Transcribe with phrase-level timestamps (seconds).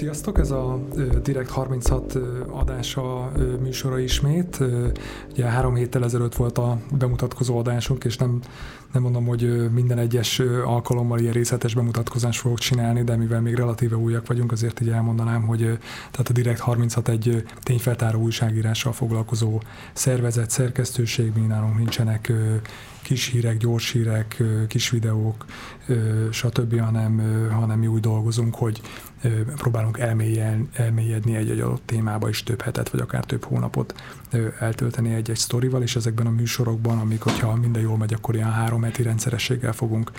[0.00, 0.78] Sziasztok, ez a
[1.22, 2.18] Direkt 36
[2.48, 4.58] adása műsora ismét.
[5.30, 8.40] Ugye három héttel ezelőtt volt a bemutatkozó adásunk, és nem,
[8.92, 13.96] nem mondom, hogy minden egyes alkalommal ilyen részletes bemutatkozást fogok csinálni, de mivel még relatíve
[13.96, 15.60] újak vagyunk, azért így elmondanám, hogy
[16.10, 19.60] tehát a Direkt 36 egy tényfeltáró újságírással foglalkozó
[19.92, 22.32] szervezet, szerkesztőség, mi nálunk nincsenek
[23.02, 25.44] kis hírek, gyors hírek, kis videók,
[26.30, 27.22] stb., hanem,
[27.52, 28.80] hanem mi úgy dolgozunk, hogy
[29.56, 29.98] próbálunk
[30.72, 33.94] elmélyedni egy-egy adott témába is több hetet, vagy akár több hónapot
[34.58, 38.82] eltölteni egy-egy sztorival, és ezekben a műsorokban, amik, hogyha minden jól megy, akkor ilyen három
[38.82, 40.10] heti rendszerességgel fogunk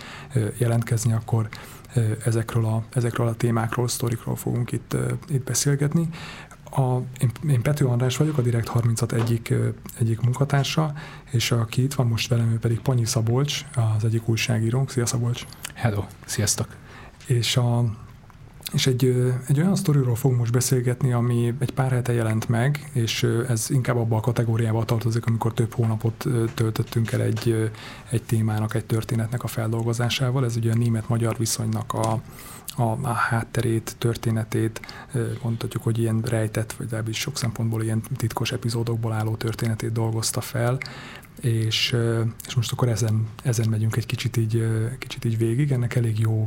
[0.57, 1.47] jelentkezni, akkor
[2.25, 4.95] ezekről a, ezekről a témákról, sztorikról fogunk itt,
[5.29, 6.09] itt beszélgetni.
[6.71, 9.53] A, én, én Pető András vagyok, a Direkt 36 egyik,
[9.99, 10.93] egyik munkatársa,
[11.31, 13.65] és aki itt van most velem, ő pedig Panyi Szabolcs,
[13.97, 14.89] az egyik újságírónk.
[14.89, 15.45] Szia Szabolcs!
[15.73, 16.67] Hello, sziasztok!
[17.26, 17.83] És a,
[18.73, 23.23] és egy, egy olyan sztoriról fogunk most beszélgetni, ami egy pár hete jelent meg, és
[23.47, 27.71] ez inkább abba a kategóriába tartozik, amikor több hónapot töltöttünk el egy,
[28.09, 30.45] egy témának, egy történetnek a feldolgozásával.
[30.45, 32.21] Ez ugye a német-magyar viszonynak a,
[32.75, 34.81] a, a hátterét, történetét,
[35.43, 40.77] mondhatjuk, hogy ilyen rejtett, vagy legalábbis sok szempontból ilyen titkos epizódokból álló történetét dolgozta fel,
[41.41, 41.95] és,
[42.47, 45.71] és most akkor ezen, ezen megyünk egy kicsit így, kicsit így végig.
[45.71, 46.45] Ennek elég jó,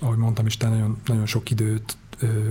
[0.00, 1.96] ahogy mondtam is, nagyon, nagyon sok időt,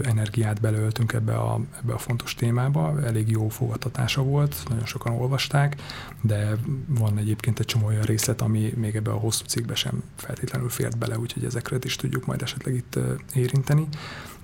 [0.04, 5.82] energiát belöltünk ebbe a, ebbe a fontos témába, elég jó fogadtatása volt, nagyon sokan olvasták,
[6.22, 6.56] de
[6.88, 10.98] van egyébként egy csomó olyan részlet, ami még ebbe a hosszú cikkbe sem feltétlenül fért
[10.98, 13.00] bele, úgyhogy ezekre is tudjuk majd esetleg itt
[13.34, 13.88] érinteni.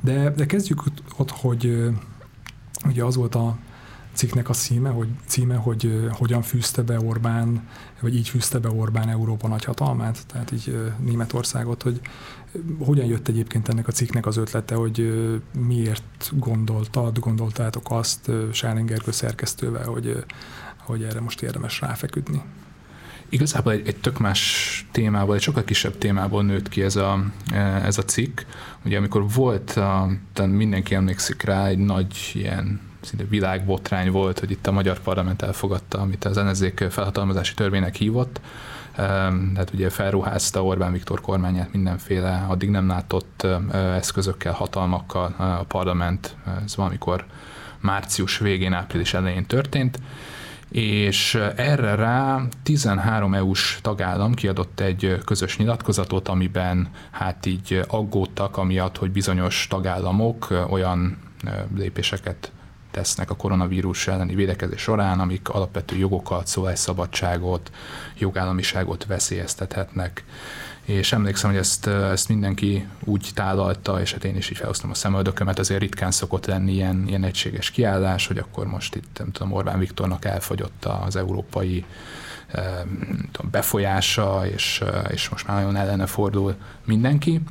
[0.02, 0.84] De, de kezdjük
[1.18, 1.90] ott, hogy
[2.86, 3.58] ugye az volt a
[4.18, 7.68] cikknek a címe, hogy, címe, hogy hogyan fűzte be Orbán,
[8.00, 12.00] vagy így fűzte be Orbán Európa nagyhatalmát, tehát így Németországot, hogy
[12.80, 15.14] hogyan jött egyébként ennek a cikknek az ötlete, hogy
[15.68, 20.24] miért gondoltad, gondoltátok azt Sálingerkő szerkesztővel, hogy,
[20.78, 22.42] hogy erre most érdemes ráfeküdni?
[23.30, 27.24] Igazából egy, egy tök más témából, egy sokkal kisebb témából nőtt ki ez a,
[27.84, 28.42] ez a cikk.
[28.86, 30.10] Ugye amikor volt, a,
[30.46, 36.00] mindenki emlékszik rá, egy nagy ilyen szinte világbotrány volt, hogy itt a magyar parlament elfogadta,
[36.00, 38.42] amit az ellenzék felhatalmazási törvénynek hívott,
[38.96, 46.36] tehát ugye felruházta Orbán Viktor kormányát mindenféle addig nem látott eszközökkel, hatalmakkal a parlament,
[46.66, 47.26] ez valamikor
[47.80, 50.00] március végén, április elején történt,
[50.72, 58.98] és erre rá 13 EU-s tagállam kiadott egy közös nyilatkozatot, amiben hát így aggódtak amiatt,
[58.98, 61.18] hogy bizonyos tagállamok olyan
[61.76, 62.52] lépéseket
[62.98, 67.72] tesznek a koronavírus elleni védekezés során, amik alapvető jogokat, szólásszabadságot,
[68.18, 70.24] jogállamiságot veszélyeztethetnek.
[70.86, 74.94] És emlékszem, hogy ezt, ezt mindenki úgy tálalta, és hát én is így felhoztam a
[74.94, 79.52] szemöldökömet, azért ritkán szokott lenni ilyen, ilyen egységes kiállás, hogy akkor most itt, nem tudom,
[79.52, 81.86] Orbán Viktornak elfogyott az európai
[83.32, 86.56] tudom, befolyása, és, és most már nagyon ellene fordul
[86.86, 87.42] mindenki.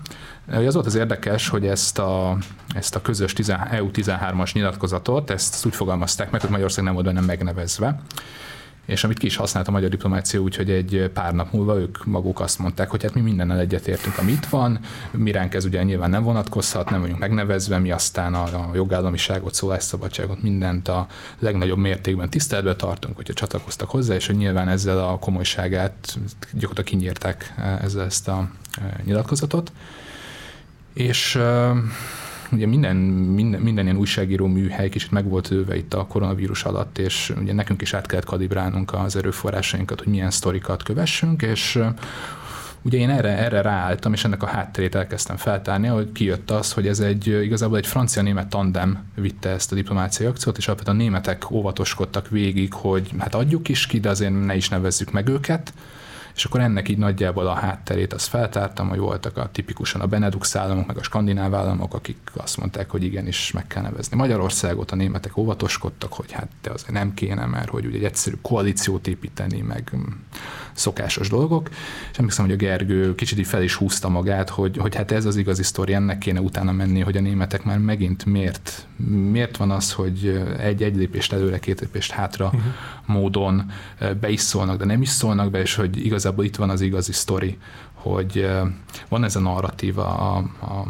[0.50, 2.36] Az volt az érdekes, hogy ezt a,
[2.74, 3.32] ezt a közös
[3.70, 8.00] EU 13-as nyilatkozatot, ezt úgy fogalmazták meg, hogy Magyarország nem volt benne megnevezve,
[8.86, 12.04] és amit ki is használt a magyar diplomácia úgy, hogy egy pár nap múlva ők
[12.04, 14.78] maguk azt mondták, hogy hát mi mindennel egyetértünk, ami itt van,
[15.10, 19.54] mi ránk ez ugye nyilván nem vonatkozhat, nem vagyunk megnevezve, mi aztán a, a jogállamiságot,
[19.54, 21.06] szólásszabadságot, mindent a
[21.38, 26.18] legnagyobb mértékben tiszteletbe tartunk, hogyha csatlakoztak hozzá, és hogy nyilván ezzel a komolyságát
[26.52, 28.48] gyakorlatilag kinyírták ezzel ezt a
[29.04, 29.72] nyilatkozatot.
[30.96, 31.38] És
[32.52, 36.98] ugye minden, minden, minden ilyen újságíró műhely kicsit meg volt lőve itt a koronavírus alatt,
[36.98, 41.80] és ugye nekünk is át kellett kalibrálnunk az erőforrásainkat, hogy milyen sztorikat kövessünk, és
[42.82, 46.86] Ugye én erre, erre ráálltam, és ennek a hátterét elkezdtem feltárni, hogy kijött az, hogy
[46.86, 51.50] ez egy igazából egy francia-német tandem vitte ezt a diplomáciai akciót, és alapvetően a németek
[51.50, 55.72] óvatoskodtak végig, hogy hát adjuk is ki, de azért ne is nevezzük meg őket,
[56.36, 60.56] és akkor ennek így nagyjából a hátterét azt feltártam, hogy voltak a tipikusan a Benelux
[60.56, 64.96] államok, meg a skandináv államok, akik azt mondták, hogy igenis meg kell nevezni Magyarországot, a
[64.96, 69.60] németek óvatoskodtak, hogy hát de azért nem kéne, mert hogy ugye egy egyszerű koalíciót építeni,
[69.60, 70.00] meg mm,
[70.72, 71.68] szokásos dolgok.
[72.12, 75.24] És emlékszem, hogy a Gergő kicsit így fel is húzta magát, hogy, hogy hát ez
[75.24, 78.86] az igazi sztori, ennek kéne utána menni, hogy a németek már megint miért,
[79.30, 82.62] miért van az, hogy egy, egy lépést előre, két lépést hátra uh-huh.
[83.06, 83.70] Módon
[84.20, 86.80] be is szólnak, de nem is szólnak be, és hogy igaz igazából itt van az
[86.80, 87.58] igazi sztori,
[87.92, 88.48] hogy
[89.08, 90.86] van ez a narratíva a, a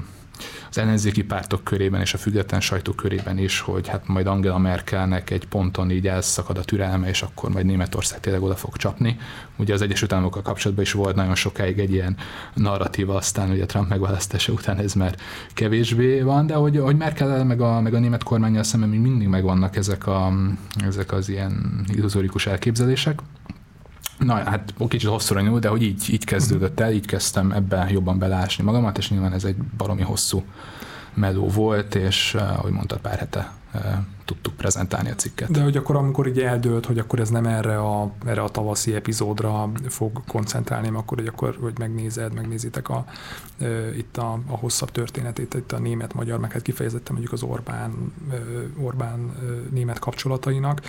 [0.76, 5.30] az ellenzéki pártok körében és a független sajtó körében is, hogy hát majd Angela Merkelnek
[5.30, 9.16] egy ponton így elszakad a türelme, és akkor majd Németország tényleg oda fog csapni.
[9.56, 12.16] Ugye az Egyesült Államokkal kapcsolatban is volt nagyon sokáig egy ilyen
[12.54, 15.14] narratíva, aztán ugye Trump megválasztása után ez már
[15.54, 19.76] kevésbé van, de hogy, hogy Merkel meg a, meg a német kormányjal szemben mindig megvannak
[19.76, 20.32] ezek, a,
[20.86, 23.20] ezek az ilyen illuzórikus elképzelések.
[24.18, 28.18] Na, hát kicsit hosszúra nyúl, de hogy így, így kezdődött el, így kezdtem ebben jobban
[28.18, 30.44] belásni magamat, és nyilván ez egy baromi hosszú
[31.14, 33.80] meló volt, és eh, ahogy mondtad, pár hete eh,
[34.26, 35.50] tudtuk prezentálni a cikket.
[35.50, 38.94] De hogy akkor, amikor így eldőlt, hogy akkor ez nem erre a, erre a tavaszi
[38.94, 43.04] epizódra fog koncentrálni, akkor, hogy akkor hogy megnézed, megnézitek a,
[43.58, 48.12] e, itt a, a hosszabb történetét, itt a német-magyar, meg hát kifejezetten mondjuk az Orbán,
[48.30, 48.36] e,
[48.82, 49.32] Orbán
[49.70, 50.80] német kapcsolatainak.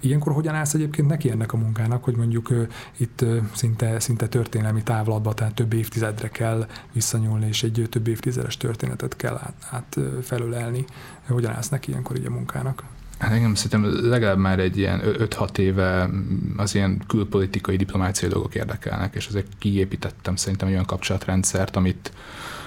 [0.00, 2.52] Ilyenkor hogyan állsz egyébként neki ennek a munkának, hogy mondjuk
[2.96, 3.24] itt
[3.54, 9.34] szinte, szinte történelmi távlatba, tehát több évtizedre kell visszanyúlni, és egy több évtizedes történetet kell
[9.34, 10.84] át, át felölelni.
[11.28, 12.82] Hogyan állsz neki ilyenkor így a munkának?
[13.18, 16.10] Hát engem szerintem legalább már egy ilyen 5-6 éve
[16.56, 22.12] az ilyen külpolitikai, diplomáciai dolgok érdekelnek, és ezért kiépítettem szerintem egy olyan kapcsolatrendszert, amit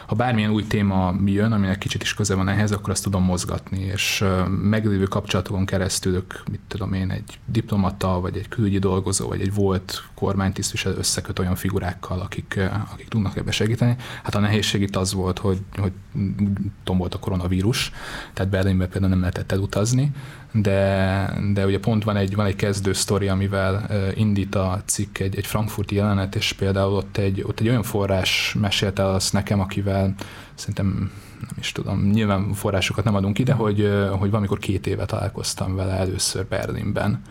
[0.05, 3.79] ha bármilyen új téma jön, aminek kicsit is köze van ehhez, akkor azt tudom mozgatni,
[3.79, 4.23] és
[4.61, 10.03] meglévő kapcsolatokon keresztül, mit tudom én, egy diplomata, vagy egy külügyi dolgozó, vagy egy volt
[10.13, 12.59] kormánytisztviselő összeköt olyan figurákkal, akik,
[12.91, 13.95] akik tudnak ebbe segíteni.
[14.23, 15.91] Hát a nehézség itt az volt, hogy, hogy
[16.83, 17.91] tombolt a koronavírus,
[18.33, 20.11] tehát Berlinbe például nem lehetett elutazni,
[20.61, 25.35] de, de ugye pont van egy, van egy kezdő sztori, amivel indít a cikk egy,
[25.35, 30.13] egy frankfurti jelenet, és például ott egy, ott egy olyan forrás mesélte azt nekem, akivel
[30.53, 35.75] szerintem nem is tudom, nyilván forrásokat nem adunk ide, hogy, hogy valamikor két éve találkoztam
[35.75, 37.21] vele először Berlinben,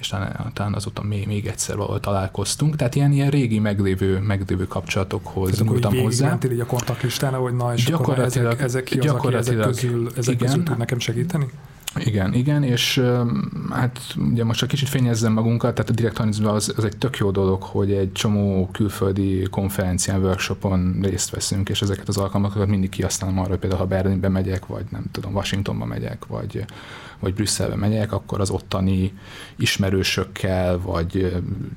[0.00, 4.66] és talán, talán azóta még, még egyszer valahol találkoztunk, tehát ilyen, ilyen régi meglévő, meglévő
[4.66, 6.24] kapcsolatokhoz nyúltam hozzá.
[6.24, 10.10] Tehát így a kontaktlistán, hogy na, és gyakorlatilag, ezek, ezek ki az, aki ezek közül,
[10.16, 11.46] ezek igen, közül tud nekem segíteni?
[11.96, 13.02] Igen, igen, és
[13.70, 14.00] hát
[14.30, 17.62] ugye most csak kicsit fényezzem magunkat, tehát a direkt az, az egy tök jó dolog,
[17.62, 23.58] hogy egy csomó külföldi konferencián, workshopon részt veszünk, és ezeket az alkalmakat mindig kihasználom arra,
[23.58, 26.64] például ha Berlinbe megyek, vagy nem tudom, Washingtonba megyek, vagy
[27.24, 29.12] vagy Brüsszelbe megyek, akkor az ottani
[29.56, 31.32] ismerősökkel, vagy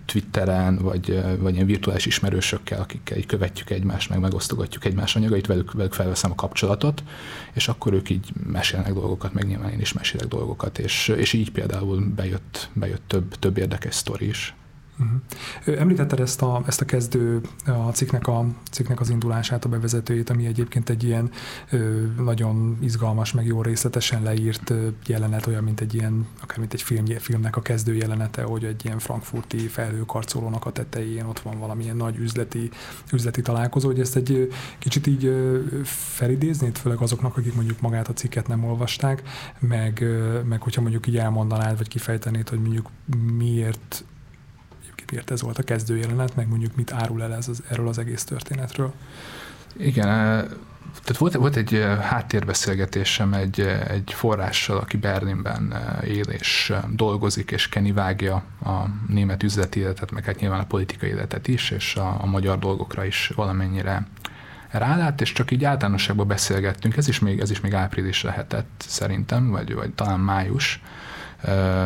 [0.06, 5.72] Twitteren, vagy, vagy ilyen virtuális ismerősökkel, akikkel így követjük egymást, meg megosztogatjuk egymás anyagait, velük,
[5.72, 7.04] velük felveszem a kapcsolatot,
[7.54, 11.52] és akkor ők így mesélnek dolgokat, meg nyilván én is mesélek dolgokat, és, és így
[11.52, 14.56] például bejött, bejött több, több érdekes sztori is.
[15.00, 15.80] Uh-huh.
[15.80, 20.46] Említetted ezt a, ezt a kezdő, a cikknek, a cikknek az indulását, a bevezetőjét, ami
[20.46, 21.30] egyébként egy ilyen
[21.72, 24.74] ö, nagyon izgalmas, meg jó részletesen leírt
[25.06, 28.86] jelenet, olyan, mint egy ilyen, akár mint egy film, filmnek a kezdő jelenete, hogy egy
[28.86, 32.70] ilyen frankfurti felhőkarcolónak a tetején ott van valamilyen nagy üzleti,
[33.14, 35.36] üzleti találkozó, hogy ezt egy kicsit így
[35.84, 39.22] felidéznéd, főleg azoknak, akik mondjuk magát a cikket nem olvasták,
[39.60, 40.06] meg,
[40.46, 42.90] meg hogyha mondjuk így elmondanád, vagy kifejtenéd, hogy mondjuk
[43.38, 44.06] miért
[45.12, 47.98] miért ez volt a kezdő jelenet, meg mondjuk mit árul el ez az, erről az
[47.98, 48.94] egész történetről.
[49.78, 50.08] Igen,
[51.04, 55.74] tehát volt, volt egy háttérbeszélgetésem egy, egy forrással, aki Berlinben
[56.04, 61.10] él és dolgozik, és Kenny vágja a német üzleti életet, meg hát nyilván a politikai
[61.10, 64.08] életet is, és a, a magyar dolgokra is valamennyire
[64.72, 69.50] rálát, és csak így általánosságban beszélgettünk, ez is még, ez is még április lehetett szerintem,
[69.50, 70.82] vagy, vagy talán május,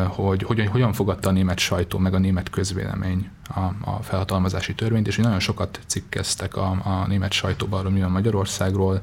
[0.08, 5.06] hogy hogyan, hogyan fogadta a német sajtó, meg a német közvélemény a, a felhatalmazási törvényt,
[5.06, 9.00] és nagyon sokat cikkeztek a, a német sajtóban arról, mi van Magyarországról,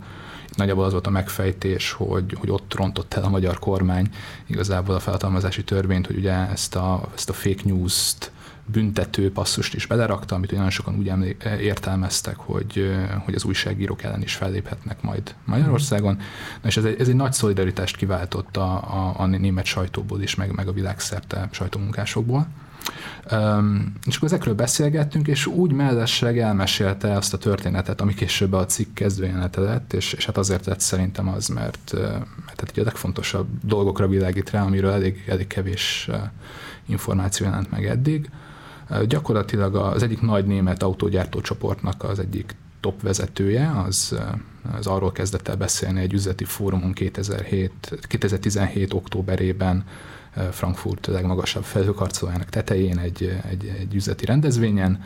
[0.56, 4.10] nagyjából az volt a megfejtés, hogy, hogy ott rontott el a magyar kormány
[4.46, 8.32] igazából a felhatalmazási törvényt, hogy ugye ezt a, ezt a fake news-t
[8.72, 12.92] büntető passzust is belerakta, amit nagyon sokan úgy emlé- értelmeztek, hogy,
[13.24, 16.18] hogy az újságírók ellen is felléphetnek majd Magyarországon.
[16.62, 20.36] Na és ez egy, ez egy nagy szolidaritást kiváltott a, a, a német sajtóból is,
[20.36, 22.48] meg, meg a világszerte sajtómunkásokból.
[23.32, 28.66] Um, és akkor ezekről beszélgettünk, és úgy mellesleg elmesélte azt a történetet, ami később a
[28.66, 31.94] cikk kezdőjenete lett, és, és hát azért lett szerintem az, mert,
[32.46, 36.10] mert hát a legfontosabb dolgokra világít rá, amiről elég, elég kevés
[36.86, 38.30] információ jelent meg eddig.
[39.08, 44.20] Gyakorlatilag az egyik nagy német autógyártó csoportnak az egyik top vezetője, az,
[44.78, 47.72] az arról kezdett el beszélni egy üzleti fórumon 2007,
[48.08, 48.94] 2017.
[48.94, 49.84] októberében
[50.52, 55.04] Frankfurt legmagasabb felhőkarcolójának tetején egy, egy, egy üzleti rendezvényen,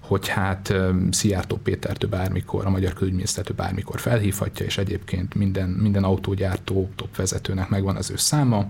[0.00, 0.74] hogy hát
[1.10, 7.68] Szijjártó Pétertől bármikor, a magyar külügyminisztertől bármikor felhívhatja, és egyébként minden, minden autógyártó top vezetőnek
[7.68, 8.66] megvan az ő száma,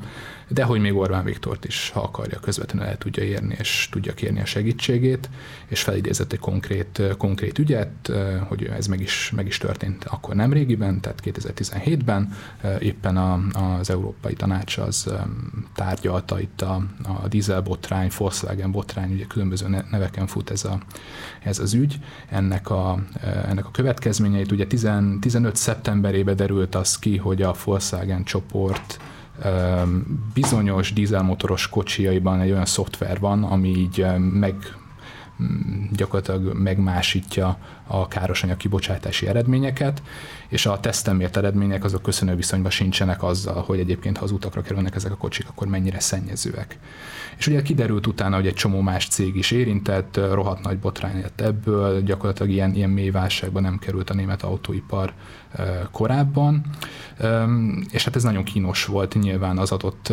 [0.52, 4.40] de hogy még Orbán Viktort is, ha akarja, közvetlenül el tudja érni, és tudja kérni
[4.40, 5.30] a segítségét,
[5.66, 8.12] és felidézett egy konkrét, konkrét ügyet,
[8.48, 12.36] hogy ez meg is, meg is történt akkor nem régiben, tehát 2017-ben,
[12.78, 13.40] éppen a,
[13.78, 15.12] az Európai Tanács az
[15.74, 16.82] tárgyalta itt a,
[17.22, 20.78] a dízel botrány, Volkswagen botrány, ugye különböző neveken fut ez, a,
[21.42, 23.02] ez az ügy, ennek a,
[23.48, 24.88] ennek a következményeit, ugye 10,
[25.20, 29.00] 15 szeptemberében derült az ki, hogy a Volkswagen csoport
[30.34, 34.54] bizonyos dízelmotoros kocsiaiban egy olyan szoftver van, ami így meg
[35.92, 40.02] gyakorlatilag megmásítja a károsanyag kibocsátási eredményeket,
[40.48, 44.62] és a teszten mért eredmények azok köszönő viszonyban sincsenek azzal, hogy egyébként ha az utakra
[44.62, 46.78] kerülnek ezek a kocsik, akkor mennyire szennyezőek.
[47.36, 51.40] És ugye kiderült utána, hogy egy csomó más cég is érintett, rohadt nagy botrány lett
[51.40, 55.12] ebből, gyakorlatilag ilyen, ilyen mély válságban nem került a német autóipar
[55.90, 56.64] korábban,
[57.90, 60.08] és hát ez nagyon kínos volt nyilván az adott,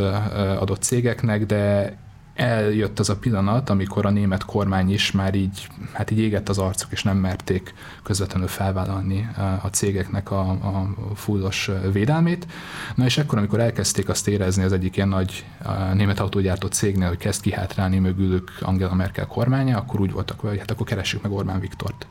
[0.60, 1.98] adott cégeknek, de
[2.40, 6.58] eljött az a pillanat, amikor a német kormány is már így, hát így égett az
[6.58, 9.30] arcok, és nem merték közvetlenül felvállalni
[9.62, 12.48] a cégeknek a, a fullos védelmét.
[12.96, 15.46] Na és ekkor, amikor elkezdték azt érezni az egyik ilyen nagy
[15.94, 20.72] német autógyártó cégnél, hogy kezd kihátrálni mögülük Angela Merkel kormánya, akkor úgy voltak, hogy hát
[20.72, 22.08] akkor keressük meg Orbán Viktort.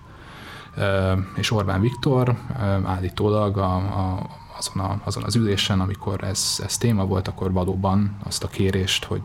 [1.37, 2.37] És Orbán Viktor
[2.85, 4.27] állítólag a, a
[4.59, 9.05] azon, a, azon az ülésen, amikor ez, ez téma volt, akkor valóban azt a kérést,
[9.05, 9.23] hogy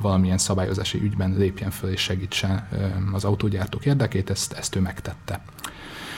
[0.00, 2.68] valamilyen szabályozási ügyben lépjen föl és segítsen
[3.12, 5.42] az autógyártók érdekét, ezt, ezt ő megtette.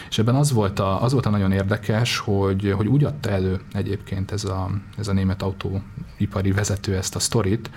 [0.09, 3.61] És ebben az volt a, az volt a nagyon érdekes, hogy, hogy úgy adta elő
[3.73, 7.71] egyébként ez a, ez a német autóipari vezető ezt a sztorit,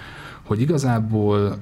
[0.43, 1.57] hogy igazából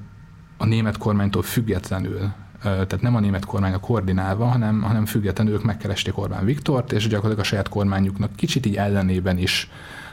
[0.56, 5.62] a német kormánytól függetlenül tehát nem a német kormány a koordinálva, hanem, hanem függetlenül ők
[5.62, 9.70] megkeresték Orbán Viktort, és gyakorlatilag a saját kormányuknak kicsit így ellenében is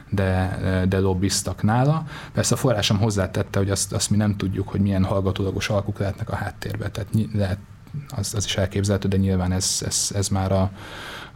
[0.10, 0.58] de,
[0.90, 2.06] de lobbiztak nála.
[2.34, 6.30] Persze a forrásom hozzátette, hogy azt, azt mi nem tudjuk, hogy milyen hallgatólagos alkuk lehetnek
[6.30, 7.58] a háttérben, tehát lehet,
[8.10, 10.72] az, az is elképzelhető, de nyilván ez, ez, ez már a,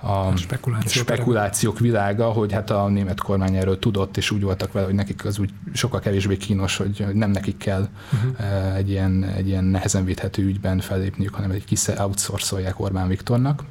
[0.02, 4.86] a Spekuláció spekulációk világa, hogy hát a német kormány erről tudott, és úgy voltak vele,
[4.86, 8.76] hogy nekik az úgy sokkal kevésbé kínos, hogy nem nekik kell uh-huh.
[8.76, 13.64] egy, ilyen, egy ilyen nehezen védhető ügyben fellépniük, hanem egy kis outsourcolják Orbán Viktornak.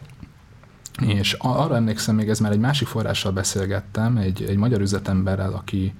[1.07, 5.95] És arra emlékszem, még ez már egy másik forrással beszélgettem, egy, egy magyar üzletemberrel, aki,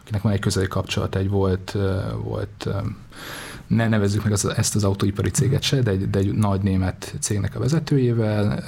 [0.00, 1.76] akinek van egy közeli kapcsolat, egy volt,
[2.22, 2.68] volt
[3.68, 7.56] ne nevezzük meg ezt az autóipari céget se, de egy, de egy nagy német cégnek
[7.56, 8.58] a vezetőjével,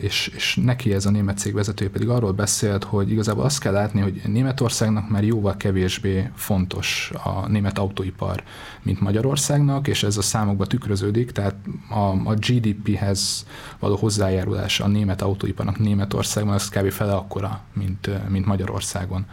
[0.00, 3.72] és, és neki ez a német cég vezetője pedig arról beszélt, hogy igazából azt kell
[3.72, 8.42] látni, hogy Németországnak már jóval kevésbé fontos a német autóipar,
[8.82, 11.54] mint Magyarországnak, és ez a számokba tükröződik, tehát
[11.90, 13.46] a, a GDP-hez
[13.78, 16.90] való hozzájárulás a német autóiparnak Németországban az kb.
[16.90, 19.26] fele akkora, mint, mint Magyarországon.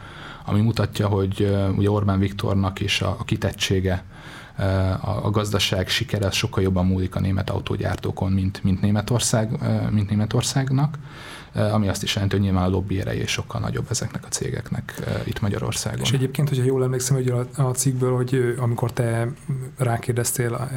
[0.45, 4.03] Ami mutatja, hogy ugye Orbán Viktornak is a, a kitettsége
[5.01, 9.49] a, a gazdaság sikere sokkal jobban múlik a német autógyártókon, mint, mint, Németország,
[9.91, 10.97] mint Németországnak
[11.53, 15.41] ami azt is jelenti, hogy nyilván a lobby ereje sokkal nagyobb ezeknek a cégeknek itt
[15.41, 16.01] Magyarországon.
[16.01, 19.27] És egyébként, hogyha jól emlékszem, hogy a, a cikkből, hogy amikor te
[19.77, 20.69] rákérdeztél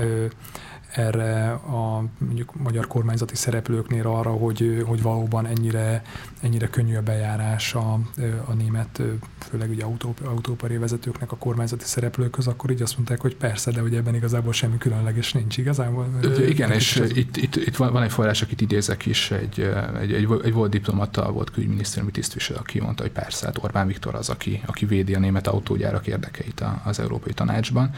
[0.92, 6.02] erre a mondjuk magyar kormányzati szereplőknél arra, hogy, hogy valóban ennyire,
[6.40, 8.00] ennyire könnyű a bejárás a,
[8.44, 9.02] a német,
[9.38, 13.80] főleg ugye autó, autópari vezetőknek a kormányzati szereplőköz, akkor így azt mondták, hogy persze, de
[13.80, 16.08] hogy ebben igazából semmi különleges nincs igazából.
[16.20, 17.16] Ö, igen, és az...
[17.16, 19.60] itt, itt, itt van, van egy forrás, akit idézek is, egy,
[20.00, 24.14] egy, egy, egy volt diplomata, volt külügyminisztériumi tisztviselő, aki mondta, hogy persze, hát Orbán Viktor
[24.14, 27.90] az, aki, aki védi a német autógyárak érdekeit az Európai Tanácsban.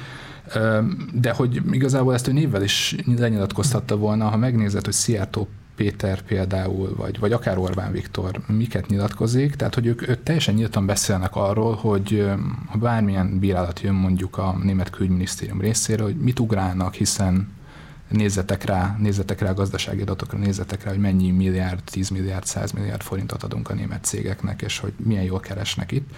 [1.12, 6.94] De hogy igazából ezt ő névvel is lenyilatkoztatta volna, ha megnézed, hogy Szijjártó Péter például,
[6.97, 11.75] vagy, vagy akár Orbán Viktor miket nyilatkozik, tehát hogy ők, ők teljesen nyíltan beszélnek arról,
[11.75, 12.30] hogy
[12.66, 17.49] ha bármilyen bírálat jön mondjuk a német külügyminisztérium részéről, hogy mit ugrálnak, hiszen
[18.12, 22.73] nézzetek rá, nézzetek rá a gazdasági adatokra, nézzetek rá, hogy mennyi milliárd, 10 milliárd, 100
[22.73, 26.11] milliárd forintot adunk a német cégeknek, és hogy milyen jól keresnek itt.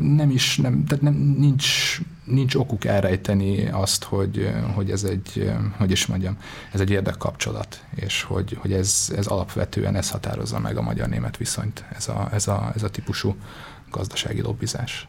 [0.00, 5.90] Nem is, nem, tehát nem, nincs, nincs okuk elrejteni azt, hogy, hogy ez egy, hogy
[5.90, 6.36] is mondjam,
[6.72, 11.84] ez egy érdekkapcsolat, és hogy, hogy ez, ez alapvetően ez határozza meg a magyar-német viszonyt,
[11.96, 13.36] ez a, ez a, ez a típusú
[13.90, 15.08] gazdasági lobbizás.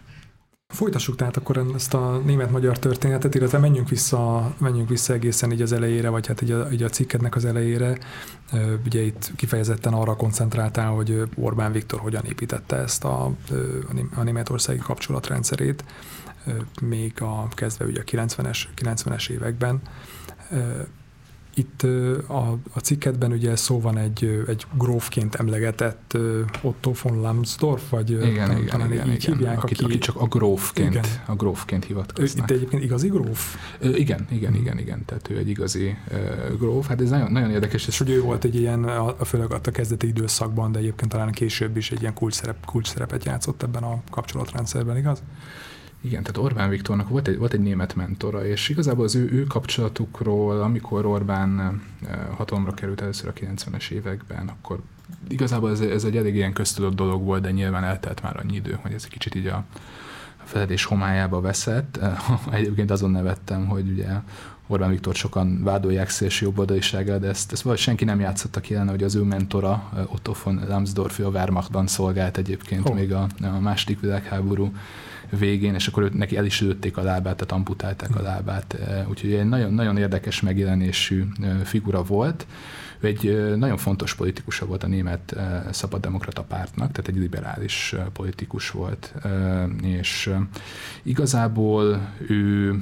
[0.71, 5.71] Folytassuk tehát akkor ezt a német-magyar történetet, illetve menjünk vissza, menjünk vissza egészen így az
[5.71, 7.97] elejére, vagy hát így a, így a cikkednek az elejére.
[8.85, 13.31] Ugye itt kifejezetten arra koncentráltál, hogy Orbán Viktor hogyan építette ezt a,
[14.15, 15.83] a németországi kapcsolatrendszerét,
[16.81, 19.81] még a kezdve ugye a 90-es, 90-es években.
[21.53, 21.83] Itt
[22.27, 26.17] a, a cikketben ugye szó van egy, egy grófként emlegetett
[26.61, 29.37] Otto von Lambsdorff, vagy igen, talán, igen, talán igen, így igen.
[29.37, 31.05] hívják, aki, aki csak a grófként, igen.
[31.25, 32.49] a grófként hivatkoznak.
[32.49, 33.55] Itt egyébként igazi gróf?
[33.81, 36.87] Igen, igen, igen, igen, tehát ő egy igazi uh, gróf.
[36.87, 37.87] Hát ez nagyon, nagyon érdekes.
[37.87, 41.77] És hogy ő volt egy ilyen, a, főleg a kezdeti időszakban, de egyébként talán később
[41.77, 45.23] is egy ilyen kulcs, szerep, kulcs szerepet játszott ebben a kapcsolatrendszerben, igaz?
[46.01, 49.43] Igen, tehát Orbán Viktornak volt egy, volt egy német mentora, és igazából az ő, ő
[49.43, 51.81] kapcsolatukról, amikor Orbán
[52.35, 54.79] hatalomra került először a 90-es években, akkor
[55.27, 58.77] igazából ez, ez egy elég ilyen köztudott dolog volt, de nyilván eltelt már annyi idő,
[58.81, 59.63] hogy ez egy kicsit így a
[60.43, 61.99] feledés homályába veszett.
[62.51, 64.09] Egyébként azon nevettem, hogy ugye
[64.67, 68.89] Orbán Viktor sokan vádolják szélső jobboldalisággal, de ezt, ezt valahogy senki nem játszotta ki ellen,
[68.89, 72.95] hogy az ő mentora, Otto von Lambsdorff, a Wehrmachtban szolgált egyébként oh.
[72.95, 74.73] még a, a második világháború
[75.37, 78.73] végén, és akkor neki el is lőtték a lábát, tehát amputálták a lábát.
[78.73, 82.45] Eh, úgyhogy egy nagyon, nagyon érdekes megjelenésű eh, figura volt.
[82.99, 85.35] Ő egy eh, nagyon fontos politikusa volt a német
[85.71, 89.13] szabaddemokrata pártnak, tehát egy liberális politikus volt,
[89.81, 90.33] és
[91.03, 92.75] igazából ő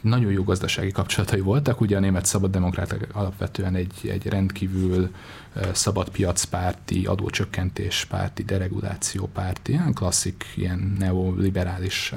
[0.00, 5.10] nagyon jó gazdasági kapcsolatai voltak, ugye a német szabaddemokráták alapvetően egy, egy rendkívül
[5.72, 12.14] szabad piacpárti, adócsökkentés párti, dereguláció párti, ilyen klasszik, ilyen neoliberális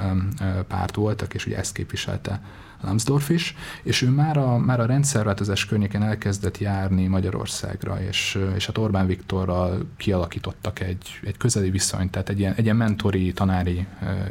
[0.68, 2.42] párt voltak, és ugye ezt képviselte
[2.82, 8.66] Lambsdorff is, és ő már a, már a rendszerváltozás környéken elkezdett járni Magyarországra, és, és
[8.66, 13.88] hát Orbán Viktorral kialakítottak egy, egy közeli viszonyt, tehát egy ilyen, egy ilyen mentori, tanári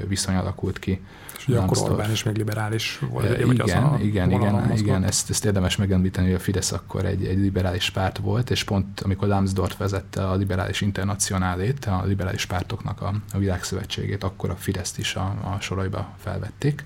[0.09, 1.01] viszony alakult ki
[1.39, 3.25] és ugye akkor Orbán is még liberális volt.
[3.25, 7.05] Ugye, igen, az a igen, igen, igen, ezt, ezt érdemes megemlíteni, hogy a Fidesz akkor
[7.05, 12.47] egy, egy liberális párt volt, és pont amikor Lambsdorff vezette a liberális internacionálét, a liberális
[12.47, 16.85] pártoknak a, a világszövetségét, akkor a Fideszt is a, a soraiba felvették.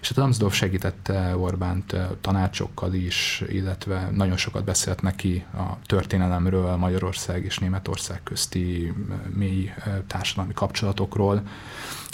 [0.00, 7.44] És a Lambsdorff segítette Orbánt tanácsokkal is, illetve nagyon sokat beszélt neki a történelemről, Magyarország
[7.44, 8.92] és Németország közti
[9.34, 9.72] mély
[10.06, 11.42] társadalmi kapcsolatokról.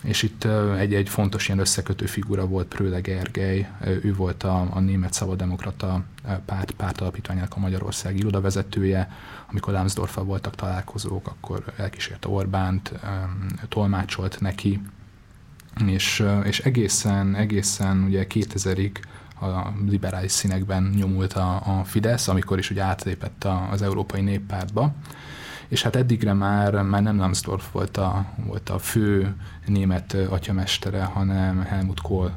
[0.02, 0.44] És itt
[0.78, 6.04] egy, egy fontos ilyen összekötő figura volt Prőle Gergely, ő volt a, a Német Szabaddemokrata
[6.44, 9.10] párt, pártalapítványának a Magyarországi irodavezetője,
[9.50, 12.92] amikor Lambsdorff voltak találkozók, akkor elkísérte Orbánt,
[13.68, 14.80] tolmácsolt neki,
[15.86, 18.92] és, és egészen, egészen ugye 2000-ig
[19.40, 24.94] a liberális színekben nyomult a, a Fidesz, amikor is ugye átlépett az Európai Néppártba,
[25.68, 29.34] és hát eddigre már, már nem Lambsdorff volt a, volt a fő
[29.66, 32.28] német atyamestere, hanem Helmut Kohl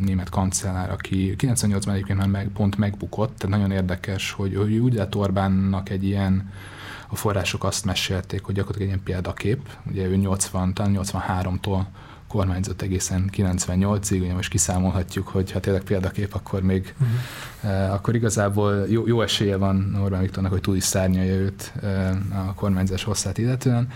[0.00, 4.94] német kancellár, aki 98-ban egyébként már meg, pont megbukott, tehát nagyon érdekes, hogy, hogy úgy
[4.94, 6.52] lett Orbánnak egy ilyen
[7.08, 11.84] a források azt mesélték, hogy gyakorlatilag egy ilyen példakép, ugye ő 80, talán 83-tól
[12.28, 17.86] kormányzott egészen 98-ig, ugye most kiszámolhatjuk, hogy ha tényleg példakép, akkor még uh-huh.
[17.86, 22.48] uh, akkor igazából jó, jó esélye van Orbán Viktornak, hogy túl is szárnyalja őt uh,
[22.48, 23.88] a kormányzás hosszát illetően.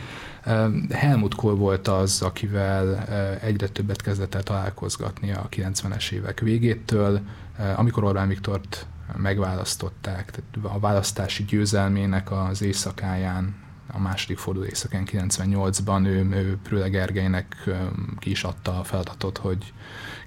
[0.47, 6.41] Uh, Helmut Kohl volt az, akivel uh, egyre többet kezdett el találkozgatni a 90-es évek
[6.41, 7.21] végétől,
[7.59, 13.55] uh, amikor Orbán Viktort megválasztották, tehát a választási győzelmének az éjszakáján
[13.93, 17.71] a második forduló éjszakán 98-ban ő, ő Prüle Gergelynek
[18.19, 19.73] ki is adta a feladatot, hogy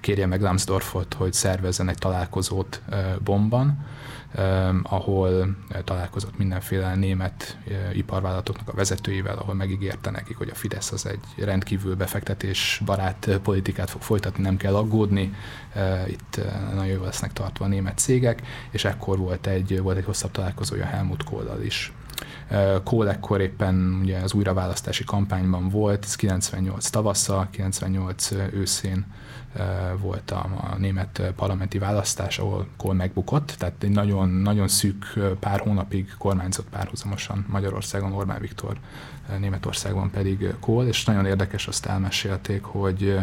[0.00, 2.82] kérje meg Lambsdorffot, hogy szervezzen egy találkozót
[3.24, 3.86] Bomban,
[4.82, 7.58] ahol találkozott mindenféle német
[7.92, 13.90] iparvállalatoknak a vezetőivel, ahol megígérte nekik, hogy a Fidesz az egy rendkívül befektetés barát politikát
[13.90, 15.34] fog folytatni, nem kell aggódni,
[16.06, 20.30] itt nagyon jól lesznek tartva a német cégek, és ekkor volt egy, volt egy hosszabb
[20.30, 21.92] találkozója Helmut Kohl is.
[22.84, 29.06] Kohl ekkor éppen ugye az újraválasztási kampányban volt, ez 98 tavasszal, 98 őszén
[30.00, 35.60] volt a, a német parlamenti választás, ahol Kohl megbukott, tehát egy nagyon, nagyon szűk pár
[35.60, 38.76] hónapig kormányzott párhuzamosan Magyarországon Orbán Viktor,
[39.38, 43.18] Németországban pedig Kohl, és nagyon érdekes azt elmesélték, hogy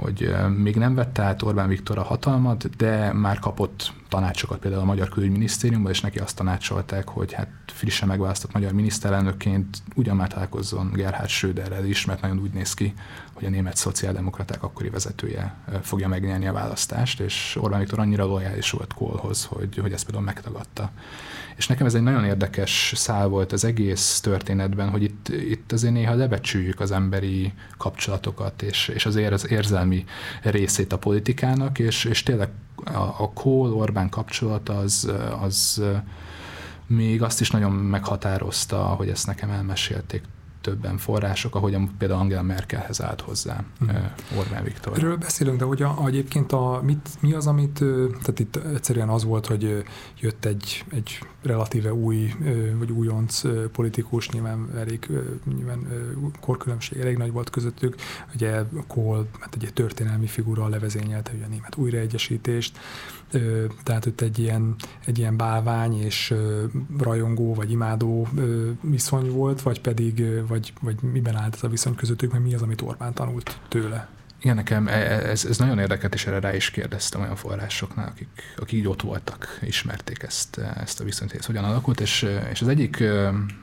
[0.00, 4.86] hogy még nem vette át Orbán Viktor a hatalmat, de már kapott tanácsokat például a
[4.86, 10.90] Magyar Külügyminisztériumban, és neki azt tanácsolták, hogy hát frissen megválasztott magyar miniszterelnökként ugyan már találkozzon
[10.92, 12.94] Gerhard Schröderrel is, mert nagyon úgy néz ki,
[13.32, 18.70] hogy a német szociáldemokraták akkori vezetője fogja megnyerni a választást, és Orbán Viktor annyira lojális
[18.70, 20.90] volt Kohlhoz, hogy, hogy ezt például megtagadta.
[21.58, 25.92] És nekem ez egy nagyon érdekes szál volt az egész történetben, hogy itt, itt azért
[25.92, 30.04] néha lebecsüljük az emberi kapcsolatokat, és, és azért az érzelmi
[30.42, 32.48] részét a politikának, és, és tényleg
[32.84, 35.82] a, a Kohl-Orbán kapcsolat az, az
[36.86, 40.22] még azt is nagyon meghatározta, hogy ezt nekem elmesélték
[40.60, 44.12] többen források, ahogyan például Angela Merkelhez állt hozzá hmm.
[44.38, 44.98] Orbán Viktor.
[44.98, 47.84] Erről beszélünk, de hogy a, egyébként a, mit, mi az, amit,
[48.20, 49.84] tehát itt egyszerűen az volt, hogy
[50.20, 52.34] jött egy, egy relatíve új,
[52.78, 53.42] vagy újonc
[53.72, 55.08] politikus, nyilván elég,
[55.56, 55.86] nyilván
[56.40, 57.94] korkülönbség elég nagy volt közöttük,
[58.34, 62.78] ugye Kohl, hát egy történelmi figura levezényelte ugye a német újraegyesítést,
[63.82, 66.34] tehát ott egy ilyen, egy ilyen bálvány és
[66.98, 68.28] rajongó vagy imádó
[68.80, 72.62] viszony volt, vagy pedig, vagy, vagy miben állt ez a viszony közöttük, mert mi az,
[72.62, 74.08] amit Orbán tanult tőle?
[74.40, 78.08] Igen, nekem e, e, ez, ez nagyon érdekelt, és erre rá is kérdeztem olyan forrásoknál,
[78.08, 82.26] akik, akik így ott voltak, ismerték ezt, ezt a viszonyt, hogy ez hogyan alakult, és,
[82.50, 83.04] és az egyik,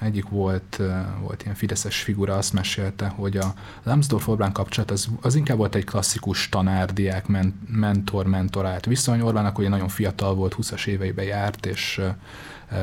[0.01, 0.81] egyik volt,
[1.21, 5.85] volt ilyen fideszes figura, azt mesélte, hogy a Lambsdorff-Orbán kapcsolat az, az inkább volt egy
[5.85, 7.25] klasszikus tanár-diák,
[7.67, 9.21] mentor-mentorált viszony.
[9.21, 12.01] Orbán akkor nagyon fiatal volt, 20-as éveiben járt, és,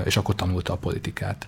[0.04, 1.46] és akkor tanulta a politikát.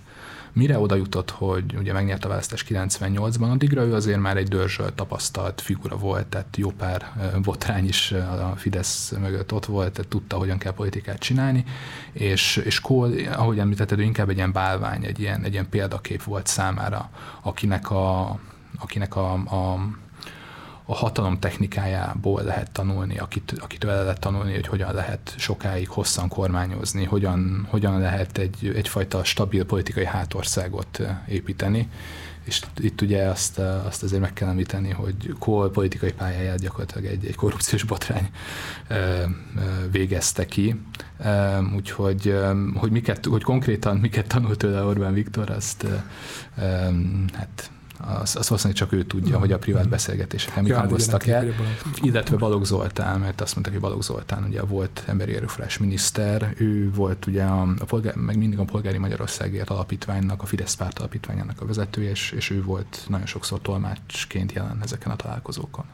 [0.54, 4.94] Mire oda jutott, hogy ugye megnyerte a választás 98-ban, addigra ő azért már egy dörzsölt
[4.94, 7.12] tapasztalt figura volt, tehát jó pár
[7.42, 11.64] botrány is a Fidesz mögött ott volt, tehát tudta, hogyan kell politikát csinálni,
[12.12, 16.22] és, és Kohl, ahogy említetted, ő inkább egy ilyen bálvány, egy ilyen, egy ilyen példakép
[16.22, 17.10] volt számára,
[17.42, 18.38] akinek a,
[18.78, 19.78] akinek a, a
[20.86, 26.28] a hatalom technikájából lehet tanulni, akit, akitől el lehet tanulni, hogy hogyan lehet sokáig hosszan
[26.28, 31.88] kormányozni, hogyan, hogyan lehet egy, egyfajta stabil politikai hátországot építeni.
[32.44, 37.26] És itt ugye azt, azt azért meg kell említeni, hogy Kohl politikai pályáját gyakorlatilag egy,
[37.26, 38.30] egy korrupciós botrány
[39.90, 40.80] végezte ki.
[41.76, 42.36] Úgyhogy
[42.74, 45.86] hogy, miket, hogy konkrétan miket tanult tőle Orbán Viktor, azt
[47.32, 49.40] hát azt, azt valószínűleg csak ő tudja, mm.
[49.40, 51.54] hogy a privát beszélgetéseken mit hangoztak el,
[52.02, 56.92] illetve Balogh Zoltán, mert azt mondták, hogy Balogh Zoltán ugye volt emberi erőforrás miniszter, ő
[56.92, 61.60] volt ugye a, a polgár, meg mindig a Polgári Magyarországért alapítványnak, a Fidesz párt alapítványának
[61.60, 65.84] a vezetője, és, és ő volt nagyon sokszor tolmácsként jelen ezeken a találkozókon.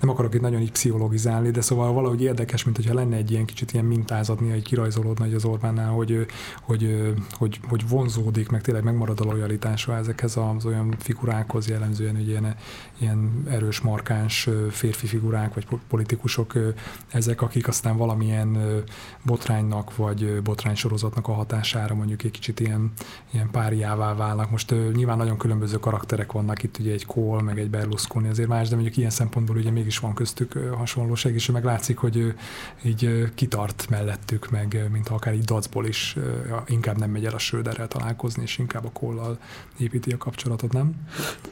[0.00, 3.44] Nem akarok itt nagyon így pszichologizálni, de szóval valahogy érdekes, mint hogyha lenne egy ilyen
[3.44, 6.26] kicsit ilyen mintázat, néha egy kirajzolódna az Orbánnál, hogy,
[6.62, 12.28] hogy, hogy, hogy vonzódik, meg tényleg megmarad a lojalitása ezekhez az olyan figurákhoz jellemzően, hogy
[12.28, 12.56] ilyen,
[12.98, 16.52] ilyen erős, markáns férfi figurák, vagy politikusok,
[17.08, 18.82] ezek, akik aztán valamilyen
[19.22, 22.92] botránynak, vagy botránysorozatnak a hatására mondjuk egy kicsit ilyen,
[23.30, 24.50] ilyen páriává válnak.
[24.50, 28.68] Most nyilván nagyon különböző karakterek vannak itt, ugye egy Kohl, meg egy Berlusconi azért más,
[28.68, 32.36] de mondjuk ilyen szempontból ugye mégis van köztük hasonlóság, és meg látszik, hogy ő
[32.82, 36.16] így kitart mellettük, meg mint akár így dacból is
[36.66, 39.38] inkább nem megy el a Söderrel találkozni, és inkább a kollal
[39.78, 40.94] építi a kapcsolatot, nem?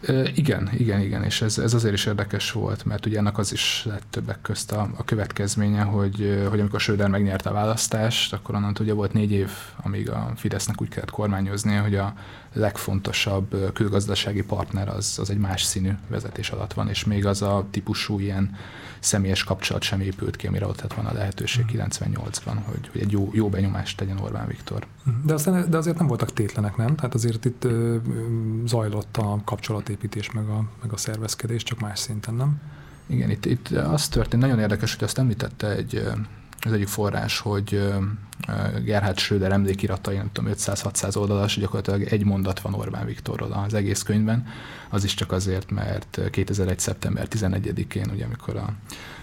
[0.06, 3.52] E, igen, igen, igen, és ez, ez azért is érdekes volt, mert ugye ennek az
[3.52, 8.54] is lett többek közt a, a következménye, hogy, hogy amikor Söder megnyerte a választást, akkor
[8.54, 9.50] onnan ugye volt négy év,
[9.82, 12.14] amíg a Fidesznek úgy kellett kormányoznia, hogy a
[12.54, 17.66] legfontosabb külgazdasági partner az, az egy más színű vezetés alatt van, és még az a
[17.70, 18.56] típusú ilyen
[19.00, 23.30] személyes kapcsolat sem épült ki, amire ott volna a lehetőség 98-ban, hogy, hogy egy jó,
[23.32, 24.86] jó benyomást tegyen Orbán Viktor.
[25.24, 26.94] De, aztán, de azért nem voltak tétlenek, nem?
[26.94, 27.96] Tehát azért itt ö,
[28.66, 32.60] zajlott a kapcsolatépítés, meg a, meg a szervezkedés, csak más szinten, nem?
[33.06, 36.02] Igen, itt, itt az történt, nagyon érdekes, hogy azt említette egy
[36.64, 37.92] az egyik forrás, hogy
[38.84, 44.02] Gerhard Schröder emlékiratai, nem tudom, 500-600 oldalas, gyakorlatilag egy mondat van Orbán Viktorról az egész
[44.02, 44.46] könyvben.
[44.90, 46.78] Az is csak azért, mert 2001.
[46.78, 48.72] szeptember 11-én, ugye amikor a,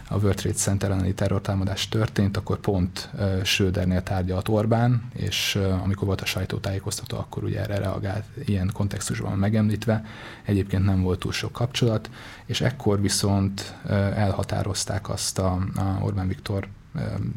[0.08, 3.10] a World Trade Center elleni terrortámadás történt, akkor pont
[3.44, 10.06] Schrödernél tárgyalt Orbán, és amikor volt a sajtótájékoztató, akkor ugye erre reagált ilyen kontextusban megemlítve.
[10.44, 12.10] Egyébként nem volt túl sok kapcsolat,
[12.46, 13.76] és ekkor viszont
[14.16, 16.68] elhatározták azt a, a Orbán Viktor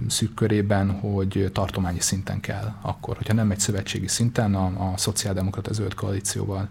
[0.08, 5.72] szűk körében, hogy tartományi szinten kell akkor, hogyha nem egy szövetségi szinten, a, a szociáldemokrata
[5.72, 6.68] zöld koalícióval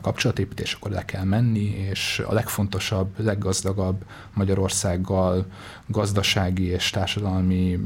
[0.00, 5.46] kapcsolatépítés, akkor le kell menni, és a legfontosabb, leggazdagabb Magyarországgal
[5.86, 7.80] gazdasági és társadalmi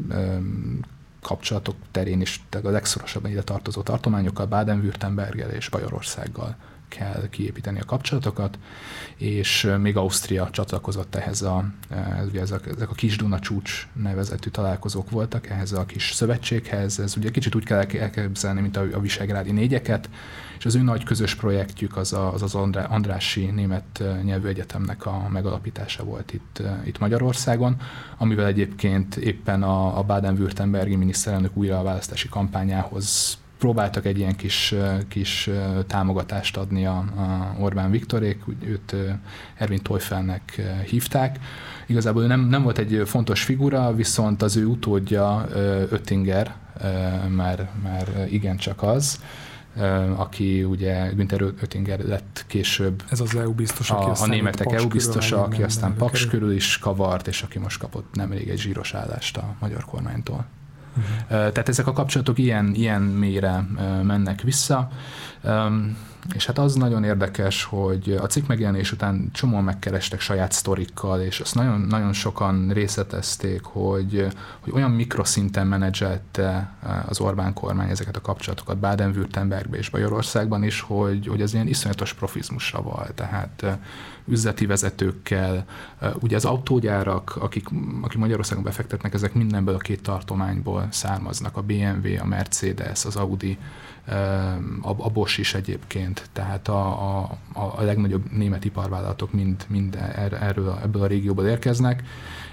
[1.23, 6.57] kapcsolatok terén is a legszorosabban ide tartozó tartományokkal, Baden-Württemberggel és Bajorországgal
[6.89, 8.59] kell kiépíteni a kapcsolatokat,
[9.17, 11.65] és még Ausztria csatlakozott ehhez a,
[12.29, 17.17] ugye ezek, ezek a kis Duna csúcs nevezetű találkozók voltak, ehhez a kis szövetséghez, ez
[17.17, 20.09] ugye kicsit úgy kell elképzelni, mint a, a Visegrádi négyeket,
[20.59, 25.07] és az ő nagy közös projektjük az a, az, az Andrá, Andrási Német Nyelvű Egyetemnek
[25.07, 27.77] a megalapítása volt itt, itt Magyarországon,
[28.17, 34.75] amivel egyébként éppen a, a Baden-Württembergi miniszterelnök újra a választási kampányához próbáltak egy ilyen kis,
[35.09, 35.51] kis
[35.87, 38.95] támogatást adni a, a Orbán Viktorék, őt
[39.55, 41.39] Ervin Toyfelnek hívták.
[41.87, 45.49] Igazából ő nem, nem volt egy fontos figura, viszont az ő utódja
[45.91, 46.55] Öttinger
[47.29, 49.23] már, már igencsak az,
[50.17, 53.03] aki ugye Günther Oettinger lett később.
[53.11, 56.79] Ez az EU biztos, aki a, a németek EU biztosa, aki aztán Paks körül is
[56.79, 60.47] kavart, és aki most kapott nemrég egy zsíros állást a magyar kormánytól.
[61.29, 63.65] Tehát ezek a kapcsolatok ilyen, ilyen mélyre
[64.03, 64.89] mennek vissza.
[66.35, 71.41] És hát az nagyon érdekes, hogy a cikk megjelenés után csomóan megkerestek saját sztorikkal, és
[71.41, 74.27] azt nagyon, nagyon sokan részletezték, hogy,
[74.61, 76.73] hogy olyan mikroszinten menedzselte
[77.09, 82.13] az Orbán kormány ezeket a kapcsolatokat Baden-Württembergbe és Bajorországban is, hogy, hogy ez ilyen iszonyatos
[82.13, 83.13] profizmusra volt.
[83.15, 83.79] Tehát
[84.27, 85.65] üzleti vezetőkkel,
[86.21, 87.69] ugye az autógyárak, akik,
[88.01, 93.59] akik Magyarországon befektetnek, ezek mindenből a két tartományból származnak, a BMW, a Mercedes, az Audi,
[94.83, 96.87] a, Bosch is egyébként, tehát a,
[97.19, 102.03] a, a legnagyobb német iparvállalatok mind, mind er, erről, ebből a régióból érkeznek,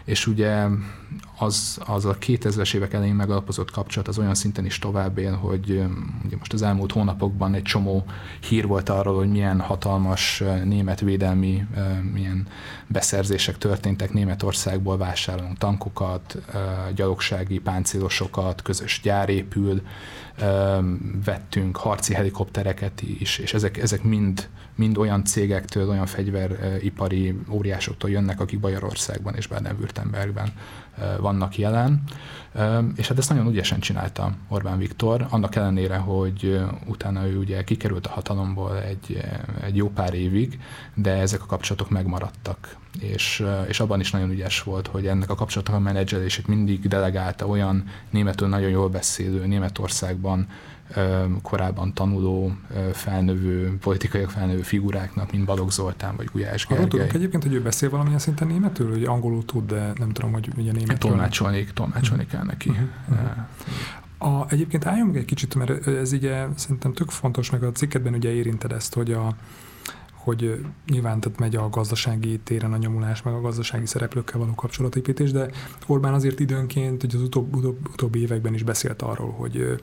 [0.05, 0.67] és ugye
[1.37, 5.69] az, az a 2000-es évek elején megalapozott kapcsolat az olyan szinten is tovább él, hogy
[6.25, 8.05] ugye most az elmúlt hónapokban egy csomó
[8.49, 11.65] hír volt arról, hogy milyen hatalmas német védelmi
[12.13, 12.47] milyen
[12.87, 16.37] beszerzések történtek Németországból, vásárolunk tankokat,
[16.95, 19.81] gyalogsági páncélosokat, közös gyár épül,
[21.25, 28.39] vettünk harci helikoptereket is, és ezek, ezek mind, mind olyan cégektől, olyan fegyveripari óriásoktól jönnek,
[28.39, 30.53] akik Bajorországban és Baden-Württembergben
[31.19, 32.03] vannak jelen.
[32.95, 38.07] És hát ezt nagyon ügyesen csinálta Orbán Viktor, annak ellenére, hogy utána ő ugye kikerült
[38.07, 39.23] a hatalomból egy,
[39.61, 40.59] egy jó pár évig,
[40.93, 42.75] de ezek a kapcsolatok megmaradtak.
[42.99, 47.47] És, és abban is nagyon ügyes volt, hogy ennek a kapcsolatnak a menedzselését mindig delegálta
[47.47, 50.47] olyan németül nagyon jól beszélő Németországban
[51.41, 52.51] korábban tanuló,
[52.93, 56.77] felnövő, politikai felnövő figuráknak, mint Balogh Zoltán vagy Gulyás Gergely.
[56.77, 60.31] Arról tudok egyébként, hogy ő beszél valamilyen szinten németül, hogy angolul tud, de nem tudom,
[60.31, 61.09] hogy ugye németül.
[61.09, 62.69] Tolmácsolni, tolmácsolni kell neki.
[62.69, 62.87] Uh-huh.
[63.09, 64.39] Uh-huh.
[64.39, 68.13] A, egyébként álljunk meg egy kicsit, mert ez ugye szerintem tök fontos, meg a cikketben
[68.13, 69.35] ugye érinted ezt, hogy a,
[70.13, 75.31] hogy nyilván tehát megy a gazdasági téren a nyomulás, meg a gazdasági szereplőkkel való kapcsolatépítés,
[75.31, 75.49] de
[75.87, 79.81] Orbán azért időnként, hogy az utóbb, utóbb, utóbbi években is beszélt arról, hogy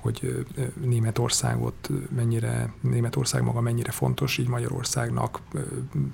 [0.00, 0.46] hogy
[0.82, 5.40] Németországot mennyire, Németország maga mennyire fontos így Magyarországnak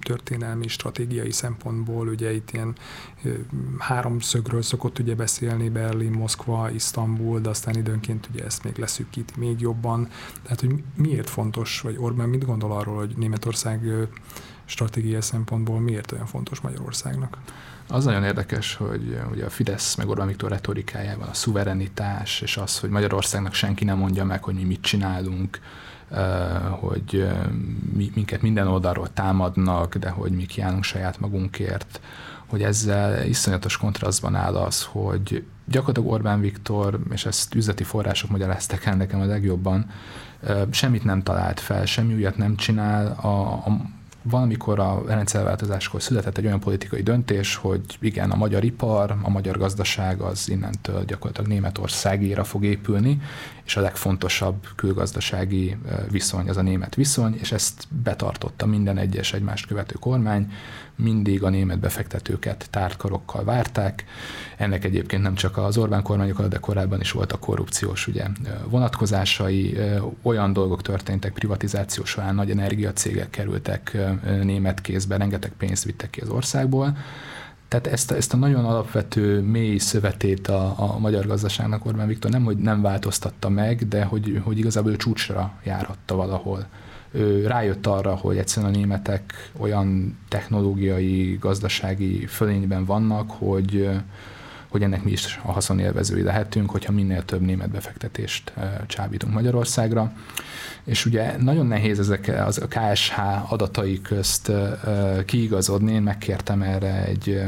[0.00, 2.74] történelmi, stratégiai szempontból, ugye itt ilyen
[3.78, 9.60] háromszögről szokott ugye beszélni Berlin, Moszkva, Isztambul, de aztán időnként ugye ezt még leszűkíti még
[9.60, 10.08] jobban.
[10.42, 14.08] Tehát, hogy miért fontos, vagy Orbán mit gondol arról, hogy Németország
[14.64, 17.38] stratégiai szempontból miért olyan fontos Magyarországnak?
[17.88, 22.78] Az nagyon érdekes, hogy ugye a Fidesz meg Orbán Viktor retorikájában a szuverenitás, és az,
[22.78, 25.60] hogy Magyarországnak senki nem mondja meg, hogy mi mit csinálunk,
[26.70, 27.28] hogy
[27.92, 32.00] mi, minket minden oldalról támadnak, de hogy mi kiállunk saját magunkért,
[32.46, 38.84] hogy ezzel iszonyatos kontrasztban áll az, hogy gyakorlatilag Orbán Viktor, és ezt üzleti források magyarázták
[38.84, 39.90] el nekem a legjobban,
[40.70, 43.80] semmit nem talált fel, semmi újat nem csinál, a, a
[44.22, 49.58] valamikor a rendszerváltozáskor született egy olyan politikai döntés, hogy igen, a magyar ipar, a magyar
[49.58, 53.20] gazdaság az innentől gyakorlatilag Németországéra fog épülni,
[53.72, 55.76] és a legfontosabb külgazdasági
[56.10, 60.52] viszony az a német viszony, és ezt betartotta minden egyes egymást követő kormány,
[60.96, 64.04] mindig a német befektetőket tárkarokkal várták.
[64.56, 68.26] Ennek egyébként nem csak az Orbán kormányokkal, de korábban is voltak korrupciós ugye,
[68.68, 69.78] vonatkozásai,
[70.22, 73.96] olyan dolgok történtek privatizáció során, nagy energiacégek kerültek
[74.42, 76.96] német kézbe, rengeteg pénzt vittek ki az országból,
[77.72, 82.44] tehát ezt, ezt a nagyon alapvető mély szövetét a, a magyar gazdaságnak Orbán Viktor nem,
[82.44, 86.66] hogy nem változtatta meg, de hogy, hogy igazából csúcsra járhatta valahol.
[87.10, 93.88] Ő rájött arra, hogy egyszerűen a németek olyan technológiai, gazdasági fölényben vannak, hogy,
[94.68, 98.52] hogy ennek mi is a haszonélvezői lehetünk, hogyha minél több német befektetést
[98.86, 100.12] csábítunk Magyarországra
[100.84, 103.18] és ugye nagyon nehéz ezek az a KSH
[103.52, 104.52] adatai közt
[105.24, 105.92] kiigazodni.
[105.92, 107.42] Én megkértem erre egy,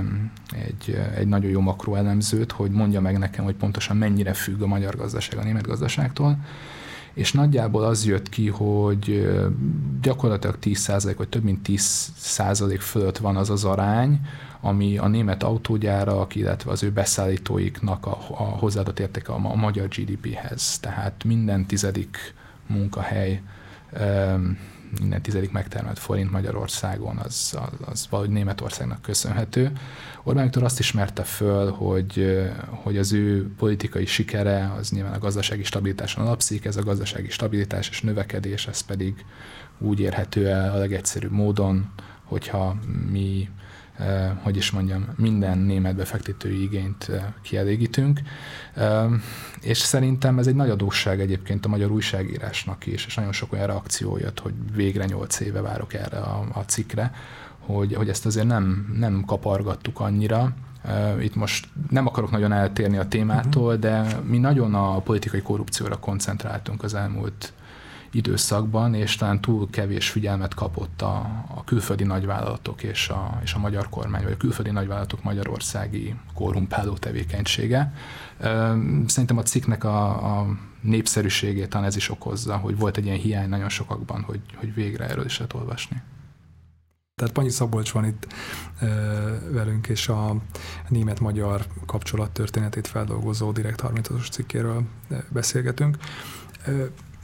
[0.67, 4.97] egy, egy nagyon jó makroelemzőt, hogy mondja meg nekem, hogy pontosan mennyire függ a magyar
[4.97, 6.39] gazdaság a német gazdaságtól
[7.15, 9.29] és nagyjából az jött ki, hogy
[10.03, 14.21] gyakorlatilag 10% vagy több mint 10% fölött van az az arány,
[14.61, 19.89] ami a német autógyárak, illetve az ő beszállítóiknak a, a hozzáadott értéke a, a magyar
[19.89, 20.79] GDP-hez.
[20.79, 22.35] Tehát minden tizedik
[22.67, 23.43] munkahely,
[25.01, 29.73] minden tizedik megtermelt forint Magyarországon, az, az, az valahogy Németországnak köszönhető.
[30.23, 35.65] Orbán Viktor azt ismerte föl, hogy, hogy az ő politikai sikere az nyilván a gazdasági
[35.65, 39.25] stabilitáson alapszik, ez a gazdasági stabilitás és növekedés, ez pedig
[39.79, 41.93] úgy érhető el a legegyszerűbb módon,
[42.25, 42.77] hogyha
[43.11, 43.49] mi
[44.43, 47.11] hogy is mondjam, minden német befektetői igényt
[47.43, 48.21] kielégítünk.
[49.61, 53.67] És szerintem ez egy nagy adósság egyébként a magyar újságírásnak is, és nagyon sok olyan
[53.67, 57.13] reakció jött, hogy végre nyolc éve várok erre a, a cikkre,
[57.59, 60.55] hogy, hogy ezt azért nem, nem kapargattuk annyira,
[61.21, 63.81] itt most nem akarok nagyon eltérni a témától, uh-huh.
[63.81, 67.53] de mi nagyon a politikai korrupcióra koncentráltunk az elmúlt
[68.15, 71.17] időszakban, és talán túl kevés figyelmet kapott a,
[71.55, 76.93] a külföldi nagyvállalatok és a, és a magyar kormány, vagy a külföldi nagyvállalatok magyarországi korrumpáló
[76.93, 77.95] tevékenysége.
[79.07, 80.47] Szerintem a cikknek a, a
[80.81, 85.09] népszerűségét talán ez is okozza, hogy volt egy ilyen hiány nagyon sokakban, hogy, hogy végre
[85.09, 86.03] erről is lehet olvasni.
[87.15, 88.27] Tehát Panyi Szabolcs van itt
[88.81, 88.87] e,
[89.51, 90.37] velünk, és a
[90.89, 94.83] német-magyar kapcsolat történetét feldolgozó Direkt 30-as cikkéről
[95.29, 95.97] beszélgetünk.
[96.67, 96.73] E,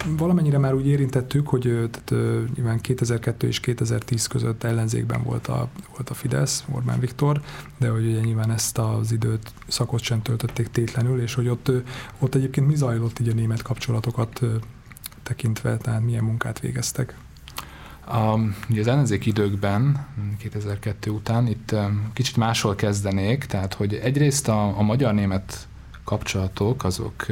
[0.06, 2.10] valamennyire már úgy érintettük, hogy tehát,
[2.54, 7.40] nyilván 2002 és 2010 között ellenzékben volt a, volt a Fidesz, Orbán Viktor,
[7.78, 11.70] de hogy ugye nyilván ezt az időt szakot sem töltötték tétlenül, és hogy ott,
[12.18, 14.40] ott egyébként mi zajlott így a német kapcsolatokat
[15.22, 17.14] tekintve, tehát milyen munkát végeztek?
[18.06, 18.38] A,
[18.70, 20.06] ugye az ellenzék időkben,
[20.38, 21.74] 2002 után, itt
[22.12, 25.68] kicsit máshol kezdenék, tehát hogy egyrészt a, a magyar-német
[26.04, 27.26] kapcsolatok azok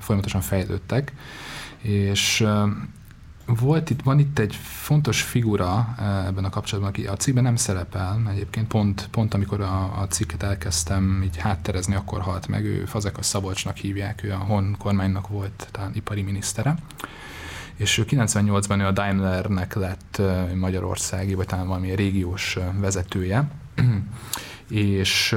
[0.00, 1.12] folyamatosan fejlődtek,
[1.82, 2.46] és
[3.46, 5.94] volt itt, van itt egy fontos figura
[6.26, 8.66] ebben a kapcsolatban, aki a cikkben nem szerepel, egyébként.
[8.66, 13.76] Pont, pont amikor a, a cikket elkezdtem így hátterezni, akkor halt meg, ő Fazekas Szabolcsnak
[13.76, 16.74] hívják, ő a Hon kormánynak volt talán ipari minisztere,
[17.76, 20.22] és ő 98-ban ő a Daimlernek lett
[20.54, 23.50] magyarországi, vagy talán valami régiós vezetője,
[24.68, 25.36] és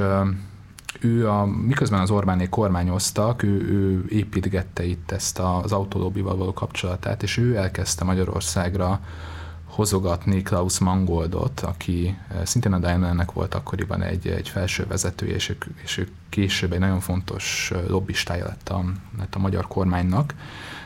[1.00, 7.22] ő a, miközben az Orbánék kormányoztak, ő, ő építgette itt ezt az autolobbival való kapcsolatát,
[7.22, 9.00] és ő elkezdte Magyarországra
[9.64, 15.56] hozogatni Klaus Mangoldot, aki szintén a Daimlernek volt akkoriban egy, egy felső vezetője, és ő,
[15.82, 18.84] és ő később egy nagyon fontos lobbistája lett a,
[19.18, 20.34] lett a magyar kormánynak.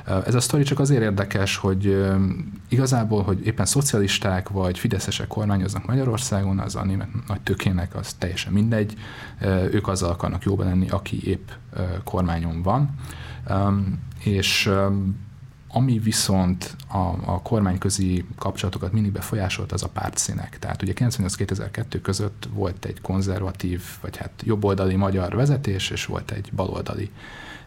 [0.04, 2.04] Ez a sztori csak azért érdekes, hogy
[2.68, 8.52] igazából, hogy éppen szocialisták vagy fideszesek kormányoznak Magyarországon, az a német nagy tökének az teljesen
[8.52, 8.94] mindegy,
[9.70, 11.48] ők azzal akarnak jóban lenni, aki épp
[12.04, 12.94] kormányon van.
[14.24, 14.70] És
[15.72, 20.59] ami viszont a, a kormányközi kapcsolatokat mindig befolyásolt, az a pártszínek.
[20.59, 26.50] Tehát ugye 98-2002 között volt egy konzervatív, vagy hát jobboldali magyar vezetés, és volt egy
[26.52, 27.11] baloldali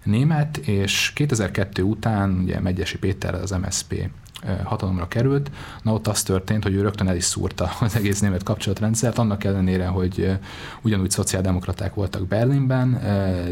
[0.04, 4.10] német, és 2002 után ugye Megyesi Péter az MSP
[4.64, 5.52] hatalomra került.
[5.82, 9.44] Na ott az történt, hogy ő rögtön el is szúrta az egész német kapcsolatrendszert, annak
[9.44, 10.32] ellenére, hogy
[10.82, 13.00] ugyanúgy szociáldemokraták voltak Berlinben,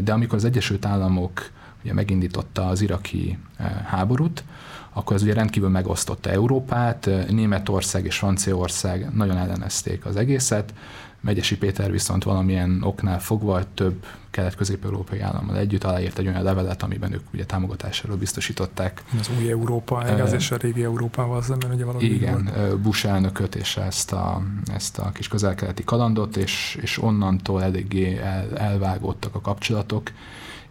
[0.04, 1.50] de amikor az Egyesült Államok
[1.82, 3.38] ugye megindította az iraki
[3.84, 4.44] háborút,
[4.92, 10.74] akkor ez ugye rendkívül megosztotta Európát, Németország és Franciaország nagyon ellenezték az egészet,
[11.22, 17.12] Megyesi Péter viszont valamilyen oknál fogva több kelet-közép-európai állammal együtt aláírt egy olyan levelet, amiben
[17.12, 19.02] ők ugye támogatásáról biztosították.
[19.20, 22.80] Az új Európa, uh, és a régi Európával szemben ugye valami Igen, volt.
[22.80, 24.42] Bush elnököt és ezt a,
[24.74, 30.10] ezt a kis közel-keleti kalandot, és, és onnantól eléggé el, elvágódtak a kapcsolatok,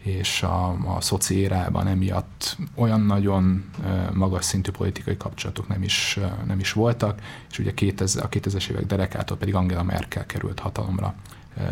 [0.02, 3.64] és a, a szoci érában emiatt olyan nagyon
[4.12, 8.86] magas szintű politikai kapcsolatok nem is, nem is voltak, és ugye 2000, a 2000-es évek
[8.86, 11.14] derekától pedig Angela Merkel került hatalomra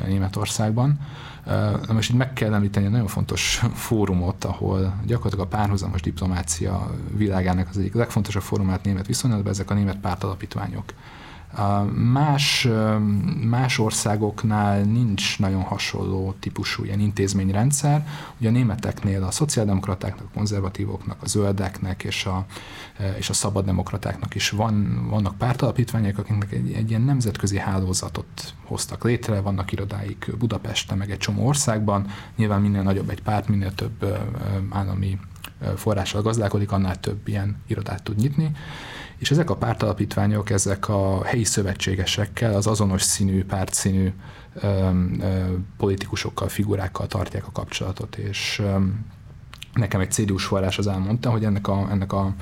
[0.07, 1.01] Németországban.
[1.87, 6.90] Na most így meg kell említeni egy nagyon fontos fórumot, ahol gyakorlatilag a párhuzamos diplomácia
[7.16, 10.93] világának az egyik legfontosabb fórumát német viszonylatban, ezek a német pártalapítványok.
[11.95, 12.69] Más,
[13.49, 18.07] más országoknál nincs nagyon hasonló típusú ilyen intézményrendszer.
[18.39, 22.47] Ugye a németeknél a szociáldemokratáknak, a konzervatívoknak, a zöldeknek és a,
[23.19, 29.41] és a szabaddemokratáknak is van, vannak pártalapítványok, akiknek egy, egy ilyen nemzetközi hálózatot hoztak létre,
[29.41, 32.07] vannak irodáik Budapesten, meg egy csomó országban.
[32.37, 34.19] Nyilván minél nagyobb egy párt, minél több
[34.71, 35.19] állami
[35.77, 38.53] forrással gazdálkodik, annál több ilyen irodát tud nyitni
[39.21, 44.13] és ezek a pártalapítványok, ezek a helyi szövetségesekkel, az azonos színű, pártszínű
[44.55, 48.77] ö, ö, politikusokkal, figurákkal tartják a kapcsolatot, és ö,
[49.73, 52.35] nekem egy CDU-s forrás az elmondta, hogy ennek a, ennek a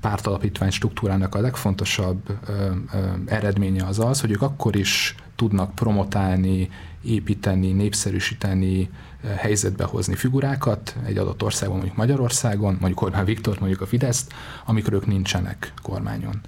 [0.00, 2.52] pártalapítvány struktúrának a legfontosabb ö,
[2.92, 6.68] ö, eredménye az az, hogy ők akkor is tudnak promotálni,
[7.02, 8.90] építeni, népszerűsíteni,
[9.36, 14.32] helyzetbe hozni figurákat egy adott országban, mondjuk Magyarországon, mondjuk Orbán Viktor, mondjuk a Fideszt,
[14.66, 16.40] amikor ők nincsenek kormányon.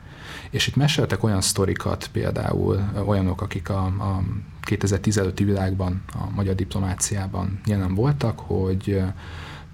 [0.50, 4.22] És itt meséltek olyan sztorikat, például olyanok, akik a, a
[4.60, 9.02] 2015 világban, a magyar diplomáciában jelen voltak, hogy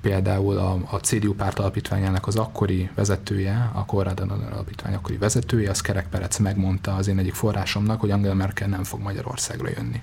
[0.00, 5.70] például a, a CDU párt alapítványának az akkori vezetője, a Konrad Adenauer alapítvány akkori vezetője,
[5.70, 10.02] az Kerek Perec megmondta az én egyik forrásomnak, hogy Angela Merkel nem fog Magyarországra jönni.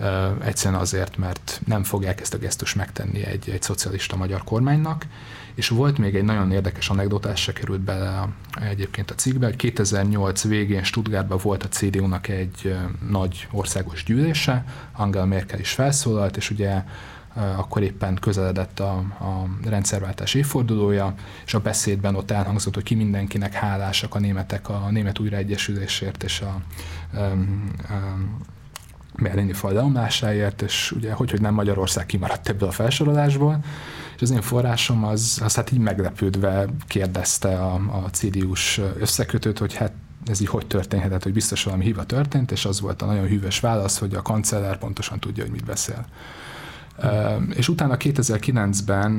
[0.00, 5.06] Uh, egyszerűen azért, mert nem fogják ezt a gesztus megtenni egy, egy szocialista magyar kormánynak,
[5.54, 8.28] és volt még egy nagyon érdekes anekdotás, se került bele
[8.60, 12.76] egyébként a cikkbe, hogy 2008 végén Stuttgartban volt a CDU-nak egy
[13.08, 16.82] nagy országos gyűlése, Angela Merkel is felszólalt, és ugye
[17.56, 21.14] akkor éppen közeledett a, a rendszerváltás évfordulója,
[21.46, 26.40] és a beszédben ott elhangzott, hogy ki mindenkinek hálásak a németek a német újraegyesülésért és
[26.40, 26.60] a
[27.18, 28.40] um, um,
[29.18, 30.02] berlini fal
[30.62, 33.64] és ugye hogy, hogy nem Magyarország kimaradt ebből a felsorolásból,
[34.16, 39.74] és az én forrásom az, az hát így meglepődve kérdezte a, a CDU-s összekötőt, hogy
[39.74, 39.92] hát
[40.26, 43.60] ez így hogy történhetett, hogy biztos valami hiba történt, és az volt a nagyon hűvös
[43.60, 46.06] válasz, hogy a kancellár pontosan tudja, hogy mit beszél.
[47.54, 49.10] És utána 2009-ben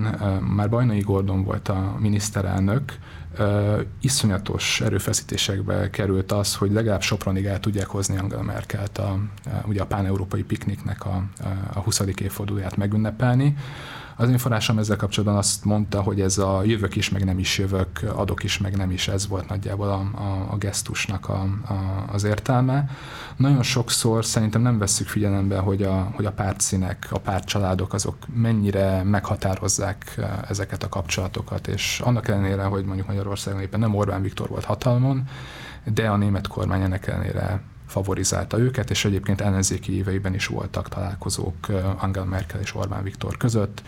[0.56, 2.98] már Bajnai Gordon volt a miniszterelnök,
[4.02, 9.20] iszonyatos erőfeszítésekbe került az, hogy legalább Sopronig el tudják hozni Angela Merkelt a,
[9.66, 11.24] ugye a pán-európai pikniknek a,
[11.74, 12.00] a 20.
[12.22, 13.56] évfordulóját megünnepelni.
[14.20, 18.02] Az informásom ezzel kapcsolatban azt mondta, hogy ez a jövök is, meg nem is jövök,
[18.16, 22.24] adok is, meg nem is, ez volt nagyjából a, a, a gesztusnak a, a, az
[22.24, 22.90] értelme.
[23.36, 29.04] Nagyon sokszor szerintem nem vesszük figyelembe, hogy a, hogy a pártszínek, a pártcsaládok azok mennyire
[29.04, 34.48] meghatározzák eh, ezeket a kapcsolatokat, és annak ellenére, hogy mondjuk Magyarországon éppen nem Orbán Viktor
[34.48, 35.24] volt hatalmon,
[35.84, 41.56] de a német kormány ennek ellenére favorizálta őket, és egyébként ellenzéki éveiben is voltak találkozók
[41.98, 43.82] Angela Merkel és Orbán Viktor között.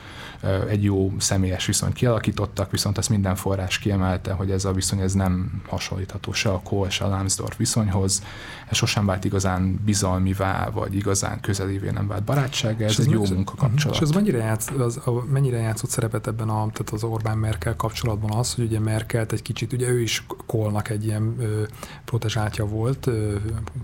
[0.69, 5.13] Egy jó személyes viszonyt kialakítottak, viszont ezt minden forrás kiemelte, hogy ez a viszony ez
[5.13, 8.23] nem hasonlítható se a Kohl, se a Lambsdorff viszonyhoz.
[8.69, 13.25] Ez sosem vált igazán bizalmivá, vagy igazán közelévé nem vált barátság, ez és egy jó
[13.25, 13.95] munkakapcsolat.
[13.95, 18.31] És ez mennyire, játsz, az, a, mennyire játszott szerepet ebben a, tehát az Orbán-Merkel kapcsolatban
[18.31, 21.63] az, hogy ugye Merkelt egy kicsit, ugye ő is Kohlnak egy ilyen ö,
[22.05, 23.35] protezsátja volt, ö,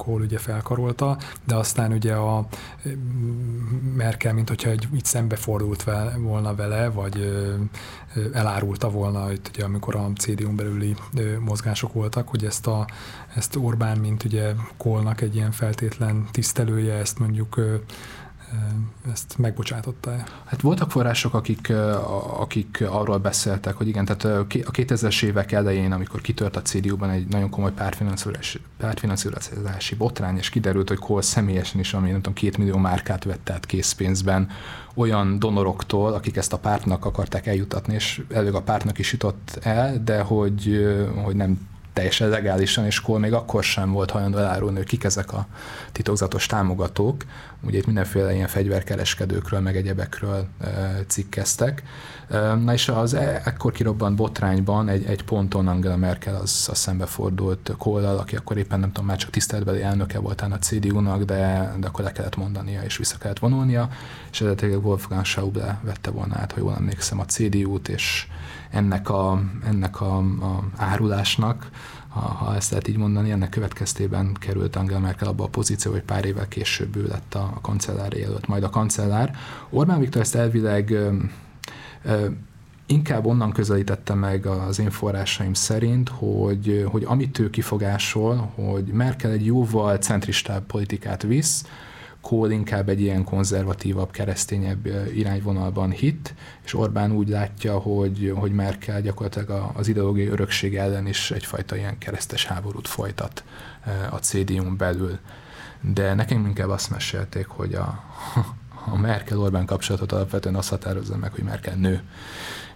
[0.06, 2.48] Kohl ugye felkarolta, de aztán ugye a
[3.96, 5.84] Merkel, mint hogyha egy, így szembefordult
[6.18, 7.34] volna vele, vagy
[8.34, 10.96] elárulta volna, hogy ugye, amikor a CDU-n belüli
[11.40, 12.88] mozgások voltak, hogy ezt, a,
[13.36, 17.60] ezt Orbán, mint ugye Kolnak egy ilyen feltétlen tisztelője, ezt mondjuk
[19.12, 20.24] ezt megbocsátotta -e?
[20.46, 21.74] Hát voltak források, akik,
[22.38, 27.28] akik arról beszéltek, hogy igen, tehát a 2000-es évek elején, amikor kitört a CDU-ban egy
[27.28, 32.58] nagyon komoly pártfinanszírozási, pártfinanszírozási botrány, és kiderült, hogy Kohl személyesen is, ami nem tudom, két
[32.58, 34.50] millió márkát vett át készpénzben
[34.96, 40.04] olyan donoroktól, akik ezt a pártnak akarták eljutatni, és előbb a pártnak is jutott el,
[40.04, 40.86] de hogy,
[41.24, 45.34] hogy nem teljesen legálisan, és Kohl még akkor sem volt hajlandó elárulni, hogy kik ezek
[45.34, 45.48] a
[45.92, 47.24] titokzatos támogatók.
[47.62, 50.68] Ugye itt mindenféle ilyen fegyverkereskedőkről, meg egyebekről e,
[51.08, 51.84] cikkeztek.
[52.30, 56.78] E, na és az e, ekkor kirobbant botrányban egy, egy ponton Angela Merkel az, az
[56.78, 61.74] szembefordult Kohlal, aki akkor éppen nem tudom, már csak tiszteletbeli elnöke voltán a CDU-nak, de,
[61.80, 63.90] de akkor le kellett mondania és vissza kellett vonulnia,
[64.32, 68.28] és eredetileg Wolfgang Schauble vette volna át, ha jól emlékszem, a CDU-t, és
[68.70, 71.70] ennek a, ennek a, a árulásnak,
[72.10, 76.04] ha, ha ezt lehet így mondani, ennek következtében került Angela Merkel abba a pozíció, hogy
[76.04, 79.36] pár évvel később ő lett a, a kancellár jelölt, majd a kancellár.
[79.70, 81.16] Orbán Viktor ezt elvileg ö,
[82.04, 82.28] ö,
[82.86, 89.32] inkább onnan közelítette meg az én forrásaim szerint, hogy, hogy amit ő kifogásol, hogy Merkel
[89.32, 91.66] egy jóval centristább politikát visz,
[92.26, 99.02] Kohl inkább egy ilyen konzervatívabb, keresztényebb irányvonalban hit, és Orbán úgy látja, hogy, hogy Merkel
[99.02, 103.44] gyakorlatilag az ideológiai örökség ellen is egyfajta ilyen keresztes háborút folytat
[104.10, 105.18] a CDU-n belül.
[105.82, 108.04] De nekem inkább azt mesélték, hogy a,
[108.94, 112.04] a Merkel-Orbán kapcsolatot alapvetően azt határozza meg, hogy Merkel nő,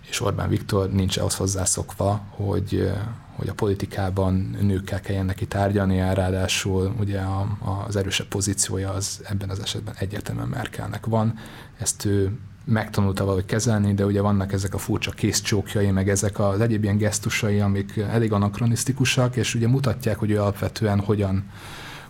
[0.10, 2.92] és Orbán Viktor nincs ahhoz hozzászokva, hogy,
[3.40, 9.50] hogy a politikában nőkkel kelljen neki tárgyalni, ráadásul ugye a, az erősebb pozíciója az ebben
[9.50, 11.34] az esetben egyértelműen Merkelnek van.
[11.78, 16.62] Ezt ő megtanulta valahogy kezelni, de ugye vannak ezek a furcsa készcsókjai, meg ezek az
[16.62, 21.44] egyéb ilyen gesztusai, amik elég anakronisztikusak, és ugye mutatják, hogy ő alapvetően hogyan,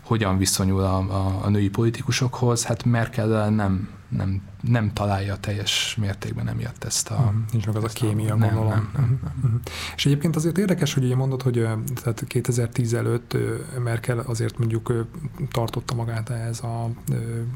[0.10, 2.66] hogyan viszonyul a, a, a női politikusokhoz.
[2.66, 7.16] Hát Merkel nem nem, nem találja teljes mértékben emiatt ezt a...
[7.16, 8.70] Hmm, nincs meg az a kémia, nem, gondolom.
[8.70, 9.62] Nem, nem, nem, nem.
[9.96, 13.38] És egyébként azért érdekes, hogy ugye mondod, hogy tehát 2010 előtt
[13.84, 15.06] Merkel azért mondjuk
[15.52, 16.84] tartotta magát ehhez a,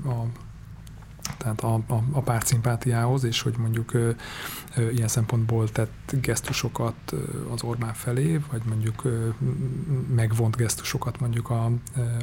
[0.06, 0.26] a
[1.38, 4.09] tehát a, a, a pártszimpátiához, és hogy mondjuk ö,
[4.76, 7.13] ö, ilyen szempontból tett gesztusokat
[7.53, 9.28] az Orbán felé, vagy mondjuk ö,
[10.15, 11.71] megvont gesztusokat mondjuk a,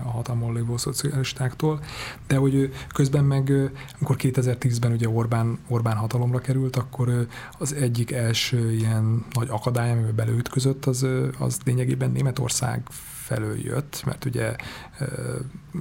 [0.05, 1.83] a hatalmon lévő szocialistáktól,
[2.27, 3.53] de hogy közben meg,
[3.99, 7.27] amikor 2010-ben ugye Orbán, Orbán hatalomra került, akkor
[7.59, 11.07] az egyik első ilyen nagy akadály, amivel beleütközött, az,
[11.39, 12.83] az lényegében Németország
[13.31, 14.57] felől jött, mert ugye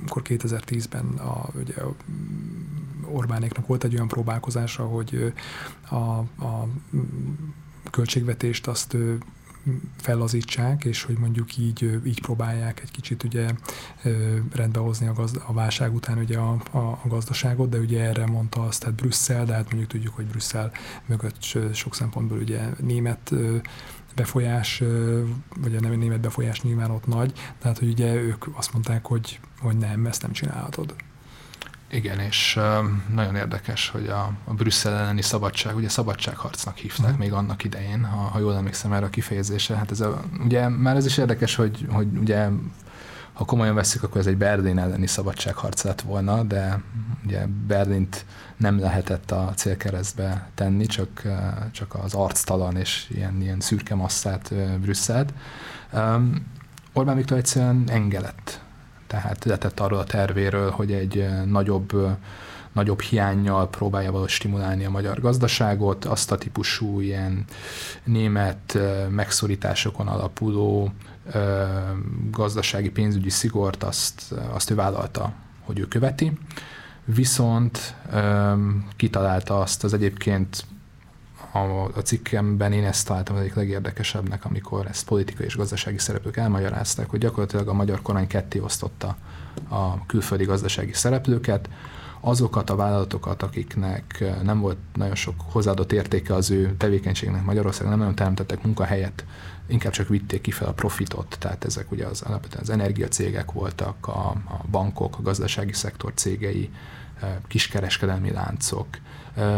[0.05, 1.73] akkor 2010-ben a, ugye
[3.11, 5.33] Orbánéknak volt egy olyan próbálkozása, hogy
[5.89, 5.95] a,
[6.45, 6.67] a
[7.91, 8.97] költségvetést azt
[9.97, 13.49] fellazítsák, és hogy mondjuk így, így próbálják egy kicsit ugye
[14.53, 18.25] rendbe hozni a, gazd- a válság után ugye a, a, a gazdaságot, de ugye erre
[18.25, 20.71] mondta azt, tehát Brüsszel, de hát mondjuk tudjuk, hogy Brüsszel
[21.05, 21.41] mögött
[21.73, 23.33] sok szempontból ugye német
[24.15, 24.83] befolyás,
[25.59, 29.77] vagy a német befolyás nyilván ott nagy, tehát hogy ugye ők azt mondták, hogy, hogy
[29.77, 30.95] nem, ezt nem csinálhatod.
[31.91, 32.59] Igen, és
[33.13, 37.19] nagyon érdekes, hogy a, a Brüsszel elleni szabadság, ugye szabadságharcnak hívták uh-huh.
[37.19, 39.75] még annak idején, ha, ha jól emlékszem erre a kifejezésre.
[39.75, 42.49] Hát ez a, ugye már ez is érdekes, hogy, hogy ugye
[43.33, 46.81] ha komolyan veszük, akkor ez egy Berlin elleni szabadságharc lett volna, de
[47.25, 48.25] ugye Berlint
[48.57, 51.21] nem lehetett a célkeresztbe tenni, csak,
[51.71, 55.33] csak az arctalan és ilyen, ilyen szürke masszát Brüsszelt.
[55.93, 56.45] Um,
[56.93, 58.61] Orbán Viktor egyszerűen engelett.
[59.09, 62.17] Tehát letett arról a tervéről, hogy egy nagyobb
[62.71, 67.45] nagyobb hiányjal próbálja valahogy stimulálni a magyar gazdaságot, azt a típusú ilyen
[68.03, 68.77] német
[69.09, 70.91] megszorításokon alapuló
[72.31, 76.31] gazdasági pénzügyi szigort azt, azt ő vállalta, hogy ő követi,
[77.05, 77.95] viszont
[78.95, 80.65] kitalálta azt az egyébként
[81.51, 86.37] a, a cikkemben én ezt találtam az egyik legérdekesebbnek, amikor ezt politikai és gazdasági szereplők
[86.37, 89.17] elmagyarázták, hogy gyakorlatilag a magyar kormány ketté osztotta
[89.67, 91.69] a külföldi gazdasági szereplőket,
[92.19, 97.99] azokat a vállalatokat, akiknek nem volt nagyon sok hozzáadott értéke az ő tevékenységnek Magyarországon, nem
[97.99, 99.25] nagyon teremtettek munkahelyet,
[99.67, 104.07] inkább csak vitték ki fel a profitot, tehát ezek ugye az alapvetően az energiacégek voltak,
[104.07, 106.69] a, a bankok, a gazdasági szektor cégei,
[107.47, 108.87] kiskereskedelmi láncok.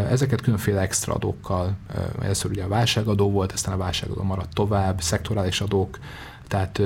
[0.10, 1.78] Ezeket különféle extra adókkal,
[2.22, 6.00] először ugye a válságadó volt, aztán a válságadó maradt tovább, szektorális adók,
[6.52, 6.82] tehát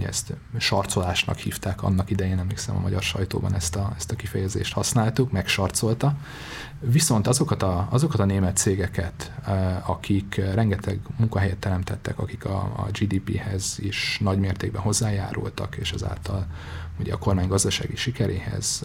[0.00, 5.32] ezt sarcolásnak hívták annak idején, emlékszem a magyar sajtóban ezt a, ezt a kifejezést használtuk,
[5.32, 6.16] megsarcolta.
[6.80, 9.32] Viszont azokat a, azokat a német cégeket,
[9.86, 16.46] akik rengeteg munkahelyet teremtettek, akik a, a GDP-hez is nagy mértékben hozzájárultak, és ezáltal
[17.00, 18.84] ugye a kormány gazdasági sikeréhez,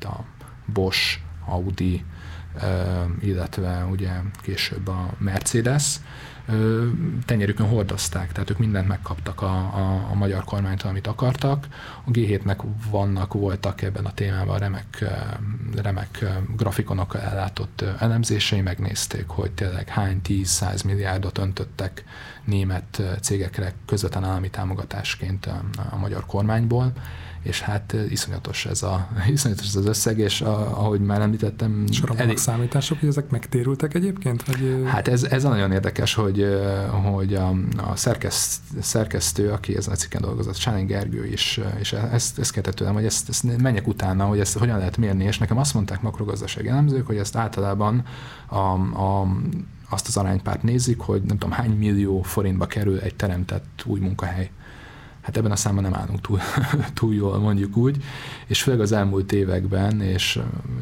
[0.00, 0.20] a
[0.72, 2.04] Bosch, Audi,
[3.20, 4.10] illetve ugye
[4.42, 6.00] később a Mercedes,
[7.24, 11.66] tenyerükön hordozták, tehát ők mindent megkaptak a, a, a magyar kormánytól, amit akartak.
[12.04, 12.58] A G7-nek
[12.90, 15.04] vannak, voltak ebben a témában remek,
[15.76, 16.24] remek
[16.56, 22.04] grafikonokkal ellátott elemzései, megnézték, hogy tényleg hány 10-100 milliárdot öntöttek
[22.44, 26.92] német cégekre közvetlen állami támogatásként a, a magyar kormányból
[27.42, 31.84] és hát iszonyatos ez, a, iszonyatos ez az összeg, és a, ahogy már említettem...
[31.88, 32.36] És arra elég...
[32.36, 34.44] számítások, hogy ezek megtérültek egyébként?
[34.44, 34.82] Vagy...
[34.86, 36.46] Hát ez, ez nagyon érdekes, hogy,
[37.12, 42.38] hogy a, a szerkeszt, szerkesztő, aki ezen a cikken dolgozott, Sáni Gergő is, és ezt,
[42.38, 45.58] ezt kérte tőlem, hogy ezt, ezt menjek utána, hogy ezt hogyan lehet mérni, és nekem
[45.58, 48.04] azt mondták makrogazdasági elemzők, hogy ezt általában
[48.46, 48.56] a,
[49.02, 49.26] a
[49.88, 54.50] azt az aránypárt nézik, hogy nem tudom hány millió forintba kerül egy teremtett új munkahely
[55.22, 56.38] hát ebben a számban nem állunk túl,
[56.94, 57.96] túl jól, mondjuk úgy,
[58.46, 60.40] és főleg az elmúlt években, és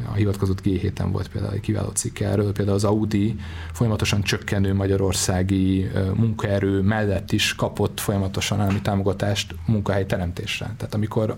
[0.09, 3.35] a hivatkozott G7-en volt például egy kiváló cikk erről, például az Audi
[3.71, 10.73] folyamatosan csökkenő magyarországi munkaerő mellett is kapott folyamatosan állami támogatást munkahely teremtésre.
[10.77, 11.33] Tehát amikor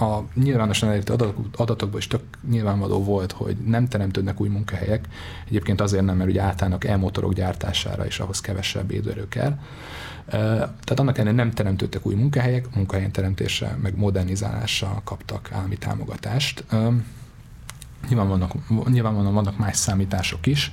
[0.00, 5.08] a nyilvánosan elérhető adatokból is tök nyilvánvaló volt, hogy nem teremtődnek új munkahelyek,
[5.48, 9.58] egyébként azért nem, mert ugye átállnak e-motorok gyártására, és ahhoz kevesebb időerő kell,
[10.30, 16.64] tehát annak ellenére nem teremtődtek új munkahelyek, munkahelyen teremtésre, meg modernizálásra kaptak állami támogatást.
[18.08, 18.52] Nyilván vannak,
[18.88, 20.72] nyilvánvalóan vannak más számítások is,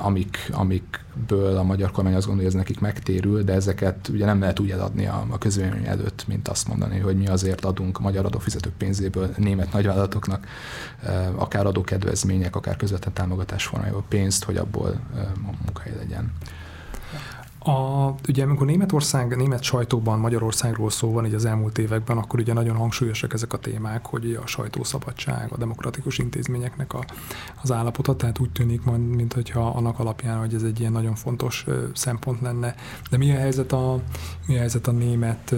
[0.00, 4.40] amik, amikből a magyar kormány azt gondolja, hogy ez nekik megtérül, de ezeket ugye nem
[4.40, 8.24] lehet úgy eladni a, a közvélemény előtt, mint azt mondani, hogy mi azért adunk magyar
[8.24, 10.46] adófizetők pénzéből német nagyvállalatoknak
[11.34, 15.00] akár adókedvezmények, akár közvetlen támogatás formájában pénzt, hogy abból
[15.64, 16.32] munkahely legyen.
[17.66, 22.52] A, ugye amikor Németország, német sajtóban Magyarországról szó van így az elmúlt években, akkor ugye
[22.52, 27.04] nagyon hangsúlyosak ezek a témák, hogy a sajtószabadság, a demokratikus intézményeknek a,
[27.62, 31.66] az állapota, tehát úgy tűnik, mint hogyha annak alapján, hogy ez egy ilyen nagyon fontos
[31.94, 32.74] szempont lenne.
[33.10, 34.00] De mi a helyzet a,
[34.46, 35.54] mi a, helyzet a német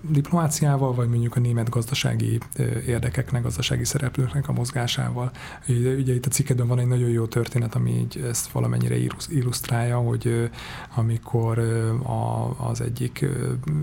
[0.00, 2.38] diplomáciával, vagy mondjuk a német gazdasági
[2.86, 5.30] érdekeknek, gazdasági szereplőknek a mozgásával.
[5.68, 8.96] Ugye, ugye itt a cikkedben van egy nagyon jó történet, ami így ezt valamennyire
[9.28, 10.50] illusztrálja, hogy
[10.94, 11.58] amikor
[12.02, 13.26] a, az egyik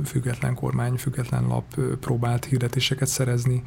[0.06, 3.64] független kormány, független lap próbált hirdetéseket szerezni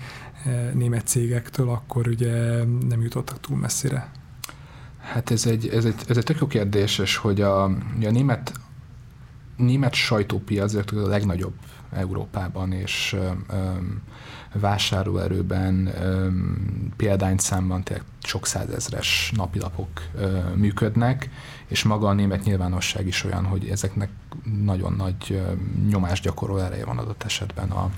[0.72, 4.10] német cégektől, akkor ugye nem jutottak túl messzire.
[4.98, 8.52] Hát ez egy, ez egy, ez egy tök jó kérdés, és hogy a, a német,
[9.56, 11.54] német sajtópiac a legnagyobb
[11.94, 13.16] Európában, és
[14.52, 15.92] vásárlóerőben
[16.96, 19.88] példányszámban tényleg sok százezres napilapok
[20.54, 21.30] működnek,
[21.66, 24.08] és maga a német nyilvánosság is olyan, hogy ezeknek
[24.64, 25.42] nagyon nagy
[25.88, 27.90] nyomást gyakorol ereje van adott esetben a,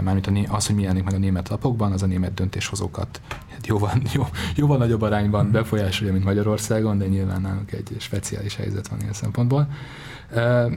[0.00, 3.20] mármint az, hogy mi jelenik meg a német lapokban, az a német döntéshozókat
[3.50, 4.26] hát jóval, jó,
[4.56, 9.68] jóval nagyobb arányban befolyásolja, mint Magyarországon, de nyilván nálunk egy speciális helyzet van ilyen szempontból.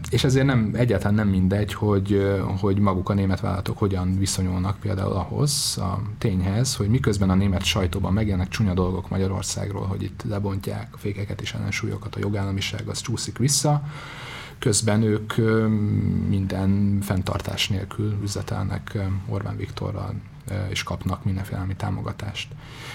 [0.10, 5.12] És ezért nem, egyáltalán nem mindegy, hogy, hogy maguk a német vállalatok hogyan viszonyulnak például
[5.12, 10.88] ahhoz a tényhez, hogy miközben a német sajtóban megjelennek csúnya dolgok Magyarországról, hogy itt lebontják
[10.95, 13.84] fékeket és ellensúlyokat, a jogállamiság az csúszik vissza,
[14.60, 15.34] közben ők
[16.30, 20.14] minden fenntartás nélkül üzletelnek Orbán Viktorral,
[20.70, 22.52] és kapnak mindenféle támogatást.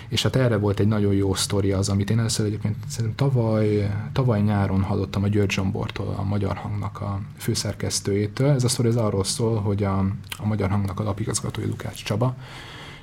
[0.09, 3.91] És hát erre volt egy nagyon jó sztori az, amit én először egyébként szerintem tavaly,
[4.13, 8.51] tavaly nyáron hallottam a György Zsombortól, a Magyar Hangnak a főszerkesztőjétől.
[8.51, 9.99] Ez a sztori az arról szól, hogy a,
[10.39, 12.37] a Magyar Hangnak a lapigazgatója Lukács Csaba,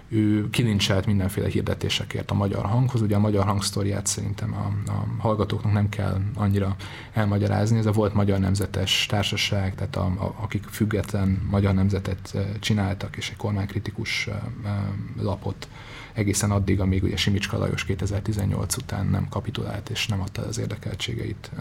[0.09, 3.01] ő kilincselt mindenféle hirdetésekért a magyar hanghoz.
[3.01, 6.75] Ugye a magyar hang sztoriát szerintem a, a hallgatóknak nem kell annyira
[7.13, 7.77] elmagyarázni.
[7.77, 13.17] Ez a volt Magyar Nemzetes Társaság, tehát a, a, akik független magyar nemzetet eh, csináltak,
[13.17, 14.35] és egy kormánykritikus eh,
[14.65, 14.71] eh,
[15.21, 15.67] lapot
[16.13, 21.51] egészen addig, amíg ugye Simicska Lajos 2018 után nem kapitulált és nem adta az érdekeltségeit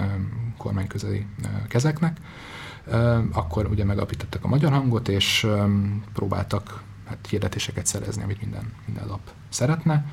[0.57, 1.27] kormányközeli
[1.69, 2.17] kezeknek.
[3.33, 5.47] Akkor ugye megalapítottak a magyar hangot, és
[6.13, 10.05] próbáltak hát hirdetéseket szerezni, amit minden, minden lap szeretne,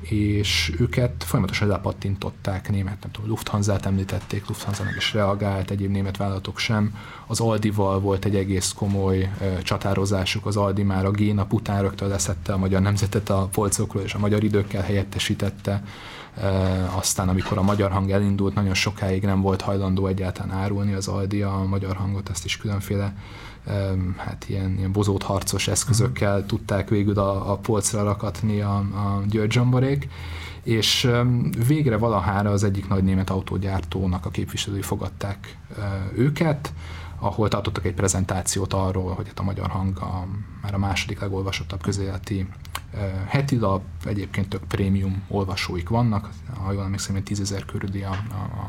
[0.00, 6.16] és őket folyamatosan lepattintották, német, nem tudom, Lufthansa-t említették, Lufthansa meg is reagált, egyéb német
[6.16, 6.96] vállalatok sem.
[7.26, 12.08] Az Aldival volt egy egész komoly uh, csatározásuk, az Aldi már a G-nap után rögtön
[12.08, 15.82] leszette a magyar nemzetet a polcokról, és a magyar időkkel helyettesítette.
[16.36, 21.08] Uh, aztán, amikor a magyar hang elindult, nagyon sokáig nem volt hajlandó egyáltalán árulni az
[21.08, 23.14] Aldi a magyar hangot, ezt is különféle
[24.16, 26.46] hát ilyen, ilyen bozót harcos eszközökkel mm.
[26.46, 30.08] tudták végül a, a polcra rakatni a, a György Zsamborék,
[30.62, 31.10] és
[31.66, 35.56] végre valahára az egyik nagy német autógyártónak a képviselői fogadták
[36.14, 36.72] őket,
[37.18, 40.26] ahol tartottak egy prezentációt arról, hogy hát a magyar hang a,
[40.62, 42.46] már a második legolvasottabb közéleti
[43.26, 46.28] heti lap, egyébként tök prémium olvasóik vannak,
[46.64, 48.04] ha jól emlékszem, 10 ezer körüli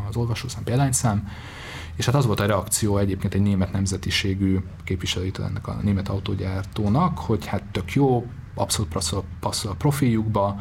[0.10, 1.28] az olvasószám, példányszám,
[1.96, 7.18] és hát az volt a reakció egyébként egy német nemzetiségű képviselőtől ennek a német autógyártónak,
[7.18, 8.26] hogy hát tök jó,
[8.56, 8.92] abszolút
[9.40, 10.60] passzol, a profiljukba,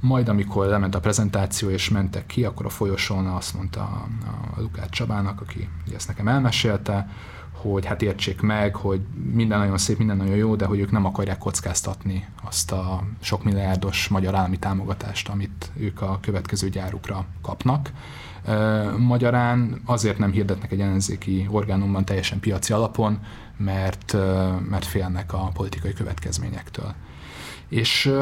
[0.00, 4.08] majd amikor lement a prezentáció és mentek ki, akkor a folyosón azt mondta a,
[4.56, 7.08] a Lukács Csabának, aki ezt nekem elmesélte,
[7.52, 9.00] hogy hát értsék meg, hogy
[9.32, 13.44] minden nagyon szép, minden nagyon jó, de hogy ők nem akarják kockáztatni azt a sok
[13.44, 17.92] milliárdos magyar állami támogatást, amit ők a következő gyárukra kapnak
[18.98, 23.18] Magyarán azért nem hirdetnek egy ellenzéki orgánumban teljesen piaci alapon,
[23.56, 24.16] mert,
[24.68, 26.94] mert félnek a politikai következményektől.
[27.68, 28.12] És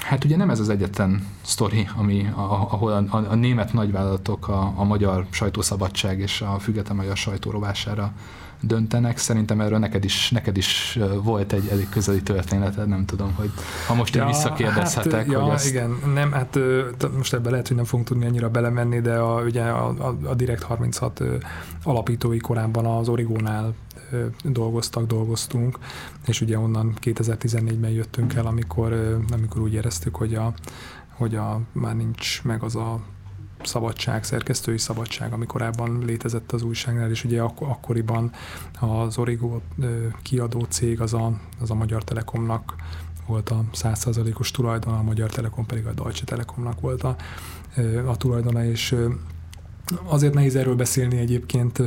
[0.00, 4.72] hát ugye nem ez az egyetlen sztori, ami, ahol a, a, a német nagyvállalatok a,
[4.76, 8.12] a magyar sajtószabadság és a független magyar sajtó rovására
[8.60, 9.18] döntenek.
[9.18, 13.50] Szerintem erről neked is, neked is volt egy elég közeli történeted, nem tudom, hogy
[13.86, 15.68] ha most ja, én visszakérdezhetek, hát, hogy ja, ezt...
[15.68, 16.58] igen, nem, hát
[17.16, 20.34] most ebbe lehet, hogy nem fogunk tudni annyira belemenni, de a, ugye a, a, a
[20.34, 21.22] Direct 36
[21.82, 23.74] alapítói korábban az Origónál
[24.44, 25.78] dolgoztak, dolgoztunk,
[26.26, 30.52] és ugye onnan 2014-ben jöttünk el, amikor, amikor úgy éreztük, hogy a,
[31.08, 33.00] hogy a, már nincs meg az a
[33.62, 38.30] szabadság, szerkesztői szabadság, ami korábban létezett az újságnál, és ugye ak- akkoriban
[38.80, 39.60] az Origo
[40.22, 42.74] kiadó cég az a, az a Magyar Telekomnak
[43.26, 47.16] volt a százszázalékos tulajdona, a Magyar Telekom pedig a Deutsche Telekomnak volt a,
[48.06, 48.96] a tulajdona, és
[50.04, 51.82] Azért nehéz erről beszélni egyébként,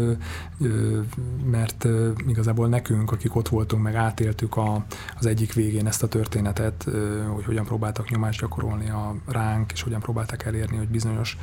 [1.52, 1.88] mert
[2.28, 4.86] igazából nekünk, akik ott voltunk, meg átéltük a,
[5.18, 6.88] az egyik végén ezt a történetet,
[7.34, 11.38] hogy hogyan próbáltak nyomást gyakorolni a ránk, és hogyan próbálták elérni, hogy bizonyos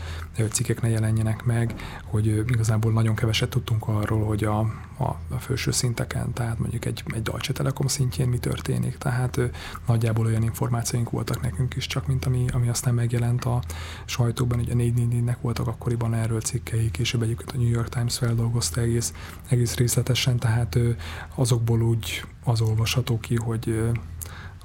[0.51, 4.59] cikkek ne jelenjenek meg, hogy igazából nagyon keveset tudtunk arról, hogy a,
[4.99, 8.99] a, a felső szinteken, tehát mondjuk egy, egy Deutsche Telekom szintjén mi történik.
[8.99, 9.41] Tehát
[9.87, 13.63] nagyjából olyan információink voltak nekünk is, csak mint ami, ami aztán megjelent a
[14.05, 18.81] sajtóban, ugye a 444-nek voltak akkoriban erről cikkei, később egyébként a New York Times feldolgozta
[18.81, 19.13] egész,
[19.49, 20.79] egész részletesen, tehát
[21.35, 23.91] azokból úgy az olvasható ki, hogy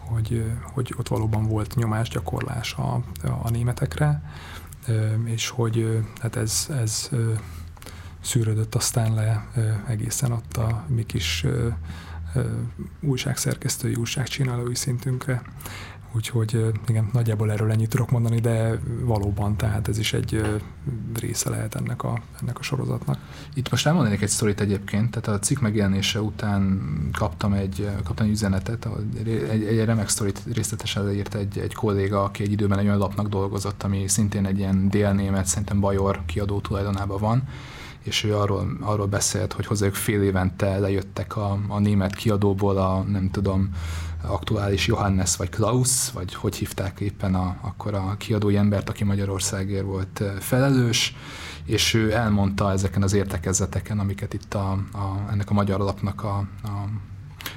[0.05, 3.03] hogy, hogy ott valóban volt nyomásgyakorlás a,
[3.43, 4.21] a németekre,
[5.23, 7.09] és hogy hát ez, ez
[8.21, 9.47] szűrődött aztán le
[9.87, 11.45] egészen ott a mi kis
[13.01, 15.41] újságszerkesztői, újságcsinálói szintünkre.
[16.15, 20.41] Úgyhogy igen, nagyjából erről ennyit tudok mondani, de valóban, tehát ez is egy
[21.19, 23.17] része lehet ennek a, ennek a sorozatnak.
[23.53, 28.31] Itt most elmondanék egy sztorit egyébként, tehát a cikk megjelenése után kaptam egy, kaptam egy
[28.31, 28.87] üzenetet,
[29.25, 33.27] egy, egy remek sztorit részletesen írt egy, egy kolléga, aki egy időben egy olyan lapnak
[33.27, 37.43] dolgozott, ami szintén egy ilyen délnémet, szerintem Bajor kiadó tulajdonában van,
[38.03, 43.03] és ő arról, arról beszélt, hogy hozzájuk fél évente lejöttek a, a német kiadóból a,
[43.07, 43.69] nem tudom,
[44.27, 49.85] aktuális Johannes vagy Klaus, vagy hogy hívták éppen a, akkor a kiadói embert, aki Magyarországért
[49.85, 51.15] volt felelős,
[51.65, 56.37] és ő elmondta ezeken az értekezeteken, amiket itt a, a, ennek a magyar lapnak a,
[56.63, 56.87] a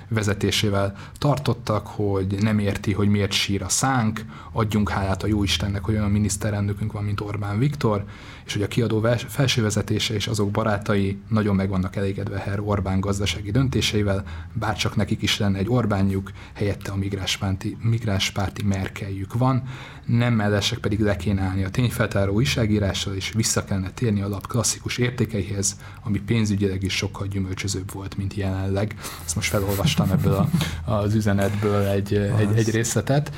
[0.09, 5.85] vezetésével tartottak, hogy nem érti, hogy miért sír a szánk, adjunk hálát a jó Istennek,
[5.85, 8.05] hogy olyan miniszterelnökünk van, mint Orbán Viktor,
[8.49, 13.01] és hogy a kiadó felső vezetése és azok barátai nagyon meg vannak elégedve Herr Orbán
[13.01, 19.63] gazdasági döntéseivel, bárcsak nekik is lenne egy Orbánjuk, helyette a migránspárti, migránspárti Merkeljük van,
[20.07, 24.47] nem mellesek pedig le kéne állni a tényfeltáró újságírással, és vissza kellene térni a lap
[24.47, 28.95] klasszikus értékeihez, ami pénzügyileg is sokkal gyümölcsözőbb volt, mint jelenleg.
[29.25, 30.49] Ezt most felolvastam ebből
[30.85, 33.33] a, az üzenetből egy, egy, egy részletet.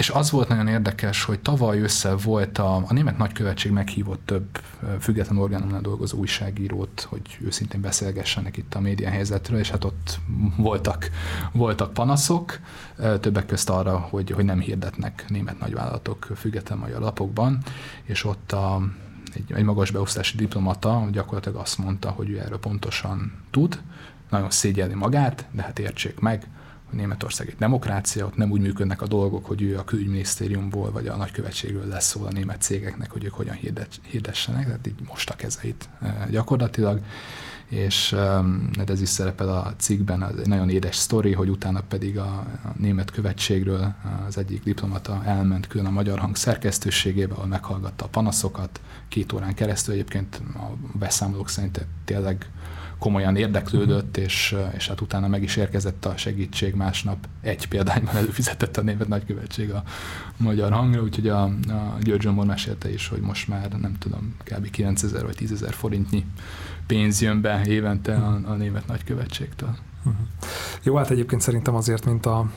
[0.00, 4.60] És az volt nagyon érdekes, hogy tavaly össze volt a, a német nagykövetség meghívott több
[5.00, 10.18] független orgánumnál dolgozó újságírót, hogy őszintén beszélgessenek itt a média helyzetről, és hát ott
[10.56, 11.10] voltak,
[11.52, 12.60] voltak panaszok,
[13.20, 17.58] többek közt arra, hogy, hogy nem hirdetnek német nagyvállalatok független magyar lapokban,
[18.02, 18.82] és ott a,
[19.34, 23.82] egy, egy magas beosztási diplomata gyakorlatilag azt mondta, hogy ő erről pontosan tud,
[24.30, 26.46] nagyon szégyelni magát, de hát értsék meg,
[26.92, 31.16] Németország egy demokrácia, ott nem úgy működnek a dolgok, hogy ő a külügyminisztériumból vagy a
[31.16, 33.58] nagykövetségről lesz szól a német cégeknek, hogy ők hogyan
[34.02, 37.00] hirdessenek, tehát így most a kezeit e, gyakorlatilag.
[37.68, 38.14] És
[38.76, 42.46] hát ez is szerepel a cikkben, az egy nagyon édes sztori, hogy utána pedig a,
[42.64, 43.94] a német követségről
[44.26, 49.54] az egyik diplomata elment külön a Magyar Hang szerkesztőségébe, ahol meghallgatta a panaszokat, két órán
[49.54, 52.50] keresztül egyébként a beszámolók szerint tényleg
[53.00, 57.28] komolyan érdeklődött, és, és hát utána meg is érkezett a segítség másnap.
[57.40, 59.82] Egy példányban előfizetett a német nagykövetség a
[60.36, 64.70] magyar hangra, úgyhogy a, a György Zsombor mesélte is, hogy most már nem tudom, kb.
[64.70, 66.24] 9000 vagy 10 ezer forintnyi
[66.86, 69.76] pénz jön be évente a, a német nagykövetségtől.
[70.04, 70.26] Uh-huh.
[70.82, 72.50] Jó, hát egyébként szerintem azért, mint a,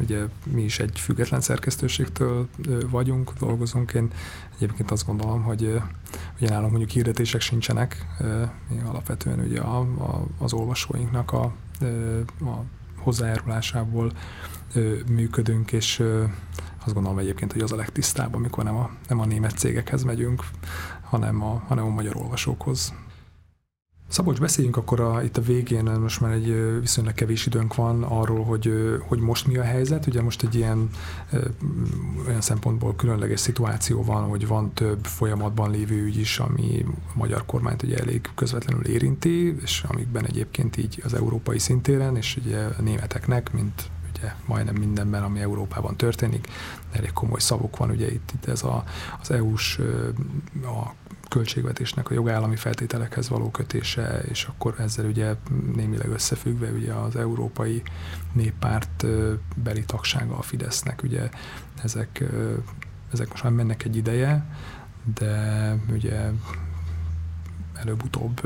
[0.00, 2.48] ugye mi is egy független szerkesztőségtől
[2.90, 4.10] vagyunk, dolgozunk, én
[4.54, 5.80] egyébként azt gondolom, hogy
[6.40, 8.06] ugye nálunk mondjuk hirdetések sincsenek,
[8.86, 11.42] alapvetően ugye a, a, az olvasóinknak a,
[12.40, 12.64] a
[12.96, 14.12] hozzájárulásából
[15.08, 16.02] működünk, és
[16.84, 20.44] azt gondolom egyébként, hogy az a legtisztább, amikor nem a, nem a német cégekhez megyünk,
[21.02, 22.94] hanem a, hanem a magyar olvasókhoz.
[24.08, 28.44] Szabolcs, beszéljünk akkor a, itt a végén, most már egy viszonylag kevés időnk van arról,
[28.44, 30.06] hogy, hogy most mi a helyzet.
[30.06, 30.88] Ugye most egy ilyen
[32.26, 36.84] olyan szempontból különleges szituáció van, hogy van több folyamatban lévő ügy is, ami
[37.14, 42.36] a magyar kormányt ugye elég közvetlenül érinti, és amikben egyébként így az európai szintéren, és
[42.44, 46.46] ugye a németeknek, mint ugye majdnem mindenben, ami Európában történik,
[46.92, 48.84] elég komoly szavuk van, ugye itt, itt ez a,
[49.20, 49.78] az EU-s
[50.62, 50.94] a
[51.28, 55.34] költségvetésnek a jogállami feltételekhez való kötése, és akkor ezzel ugye
[55.74, 57.82] némileg összefüggve ugye az Európai
[58.32, 59.06] Néppárt
[59.56, 61.28] beli tagsága a Fidesznek, ugye
[61.82, 62.24] ezek,
[63.12, 64.46] ezek most már mennek egy ideje,
[65.14, 66.30] de ugye
[67.74, 68.40] előbb-utóbb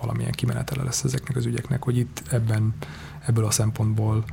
[0.00, 2.74] valamilyen kimenetele lesz ezeknek az ügyeknek, hogy itt ebben,
[3.26, 4.24] ebből a szempontból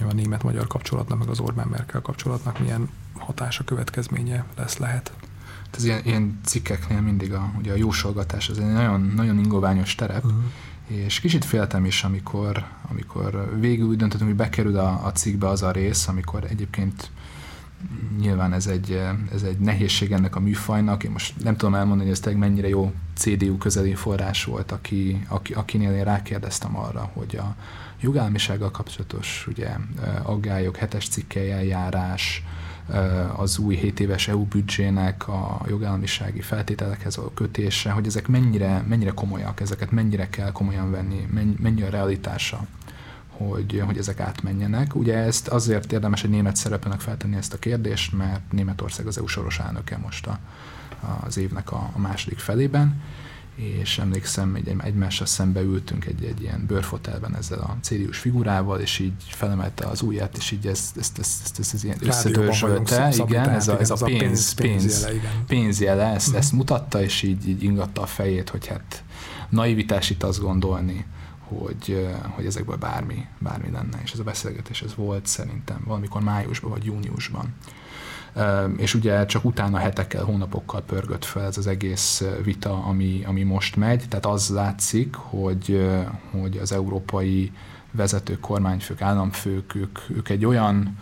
[0.00, 5.12] a német-magyar kapcsolatnak, meg az Orbán-Merkel kapcsolatnak milyen hatása, következménye lesz, lehet
[5.76, 10.24] az ilyen, ilyen cikkeknél mindig a, ugye a jósolgatás az egy nagyon, nagyon ingoványos terep,
[10.24, 10.40] uh-huh.
[10.86, 15.62] és kicsit féltem is, amikor, amikor végül úgy döntöttünk, hogy bekerül a, a cikkbe az
[15.62, 17.10] a rész, amikor egyébként
[18.18, 19.00] nyilván ez egy,
[19.32, 21.04] ez egy nehézség ennek a műfajnak.
[21.04, 25.52] Én most nem tudom elmondani, hogy ez mennyire jó CDU közeli forrás volt, aki, aki,
[25.52, 27.54] akinél én rákérdeztem arra, hogy a
[28.00, 29.76] jogállamisággal kapcsolatos ugye,
[30.22, 32.44] aggályok, hetes cikkely eljárás,
[33.36, 39.10] az új 7 éves EU büdzsének a jogállamisági feltételekhez való kötése, hogy ezek mennyire, mennyire
[39.10, 41.26] komolyak, ezeket mennyire kell komolyan venni,
[41.58, 42.66] mennyi a realitása,
[43.28, 44.94] hogy, hogy ezek átmenjenek.
[44.94, 49.26] Ugye ezt azért érdemes egy német szereplőnek feltenni ezt a kérdést, mert Németország az EU
[49.26, 50.38] soros elnöke most a,
[51.24, 53.02] az évnek a, a második felében,
[53.54, 58.98] és emlékszem, egy, egymással szembe ültünk egy, egy ilyen bőrfotelben ezzel a cérius figurával, és
[58.98, 63.48] így felemelte az ujját, és így ezt, ezt, ezt, ezt, ezt, ezt ilyen összedörzsölte, igen,
[63.48, 65.44] ez a, ez a pénz, pénz, pénzjele, igen.
[65.46, 66.42] pénzjele ezt, uh-huh.
[66.42, 69.04] ezt mutatta, és így, így ingatta a fejét, hogy hát
[69.48, 71.04] naivitás itt azt gondolni,
[71.48, 74.00] hogy, hogy ezekből bármi, bármi lenne.
[74.02, 77.54] És ez a beszélgetés ez volt szerintem valamikor májusban vagy júniusban.
[78.76, 83.76] És ugye csak utána hetekkel, hónapokkal pörgött fel ez az egész vita, ami, ami most
[83.76, 84.08] megy.
[84.08, 85.90] Tehát az látszik, hogy,
[86.30, 87.52] hogy az európai
[87.90, 90.96] vezetők, kormányfők, államfők, ők, ők egy olyan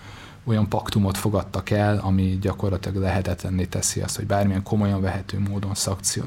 [0.45, 5.75] olyan paktumot fogadtak el, ami gyakorlatilag lehetetlenné teszi azt, hogy bármilyen komolyan vehető módon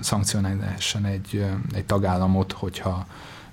[0.02, 3.06] szankcionálni lehessen egy, egy tagállamot, hogyha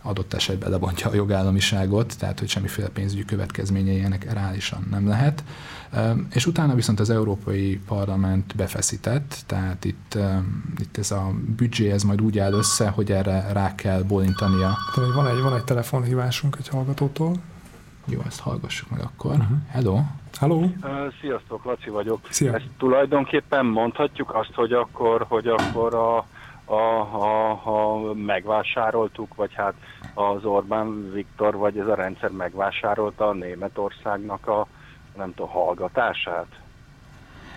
[0.03, 5.45] adott esetben lebontja a jogállamiságot, tehát hogy semmiféle pénzügyi következménye ilyenek reálisan nem lehet.
[6.35, 10.19] És utána viszont az Európai Parlament befeszített, tehát itt,
[10.79, 14.71] itt ez a büdzsé ez majd úgy áll össze, hogy erre rá kell bolintania.
[15.15, 17.35] Van egy, van egy telefonhívásunk egy hallgatótól.
[18.07, 19.31] Jó, ezt hallgassuk meg akkor.
[19.31, 19.57] Uh-huh.
[19.69, 20.01] Hello!
[20.39, 20.63] Hello!
[21.21, 22.21] Sziasztok, Laci vagyok.
[22.31, 22.55] Szia.
[22.55, 26.27] Ezt tulajdonképpen mondhatjuk azt, hogy akkor, hogy akkor a
[26.65, 29.75] a, a, a megvásároltuk, vagy hát
[30.15, 34.67] az Orbán Viktor, vagy ez a rendszer megvásárolta a Németországnak a,
[35.17, 36.47] nem tudom, hallgatását?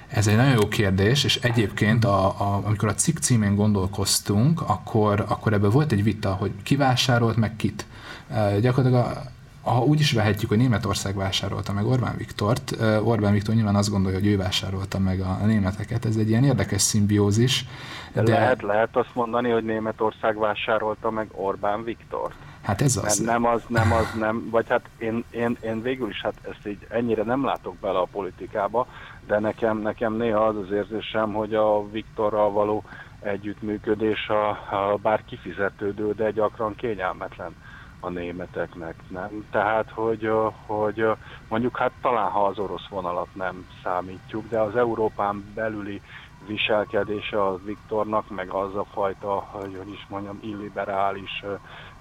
[0.08, 5.26] Ez egy nagyon jó kérdés, és egyébként a, a, amikor a cikk címén gondolkoztunk, akkor,
[5.28, 7.86] akkor ebből volt egy vita, hogy ki vásárolt meg kit.
[8.30, 9.22] E, gyakorlatilag a,
[9.70, 14.20] ha úgy is vehetjük, hogy Németország vásárolta meg Orbán Viktort, Orbán Viktor nyilván azt gondolja,
[14.20, 16.06] hogy ő vásárolta meg a németeket.
[16.06, 17.66] Ez egy ilyen érdekes szimbiózis.
[18.14, 18.32] De, de...
[18.32, 22.36] Lehet, lehet azt mondani, hogy Németország vásárolta meg Orbán Viktort?
[22.66, 23.18] Hát ez az.
[23.18, 26.68] Nem, nem az, nem az, nem, vagy hát én, én, én végül is hát ezt
[26.68, 28.88] így ennyire nem látok bele a politikába,
[29.28, 32.84] de nekem, nekem néha az az érzésem, hogy a Viktorral való
[33.20, 37.56] együttműködés a, a bár kifizetődő, de gyakran kényelmetlen
[38.00, 39.46] a németeknek, nem?
[39.52, 40.32] Tehát, hogy,
[40.66, 41.06] hogy
[41.48, 46.02] mondjuk hát talán ha az orosz vonalat nem számítjuk, de az Európán belüli
[46.48, 51.44] viselkedése az Viktornak, meg az a fajta, hogy, hogy is mondjam, illiberális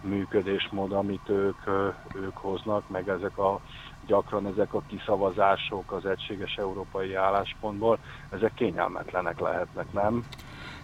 [0.05, 1.67] működésmód, amit ők,
[2.15, 3.61] ők hoznak, meg ezek a
[4.07, 7.99] gyakran ezek a kiszavazások az egységes európai álláspontból,
[8.31, 10.25] ezek kényelmetlenek lehetnek, nem?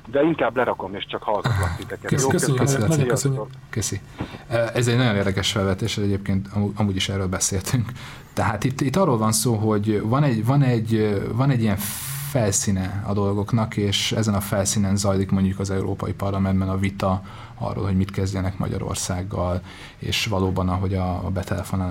[0.07, 2.11] de inkább lerakom, és csak hallgatlak titeket.
[2.11, 3.47] Köszönjük, köszönjük, köszönjük, köszönjük, köszönjük.
[3.71, 4.01] Köszi.
[4.75, 7.93] Ez egy nagyon érdekes felvetés, egyébként amúgy is erről beszéltünk.
[8.33, 11.77] Tehát itt, itt arról van szó, hogy van egy, van egy, van egy ilyen
[12.31, 17.23] felszíne a dolgoknak, és ezen a felszínen zajlik mondjuk az Európai Parlamentben a vita
[17.61, 19.63] arról, hogy mit kezdjenek Magyarországgal,
[19.99, 21.31] és valóban, ahogy a, a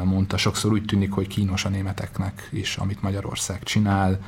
[0.03, 4.19] mondta, sokszor úgy tűnik, hogy kínos a németeknek is, amit Magyarország csinál,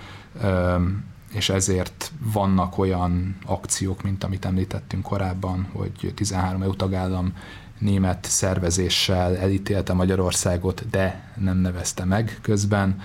[1.34, 7.34] és ezért vannak olyan akciók, mint amit említettünk korábban, hogy 13 EU tagállam
[7.82, 13.02] német szervezéssel elítélte Magyarországot, de nem nevezte meg közben,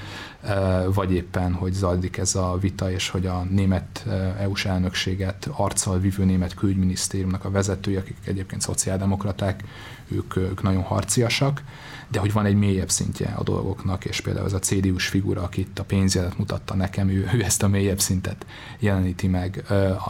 [0.95, 4.07] vagy éppen, hogy zajlik ez a vita, és hogy a német
[4.39, 9.65] EU-s elnökséget arccal vívő német külügyminisztériumnak a vezetői, akik egyébként szociáldemokraták,
[10.09, 11.63] ők, ők nagyon harciasak,
[12.09, 15.67] de hogy van egy mélyebb szintje a dolgoknak, és például az a CDU-s figura, aki
[15.77, 18.47] a pénzjelet mutatta nekem, ő, ő ezt a mélyebb szintet
[18.79, 19.65] jeleníti meg.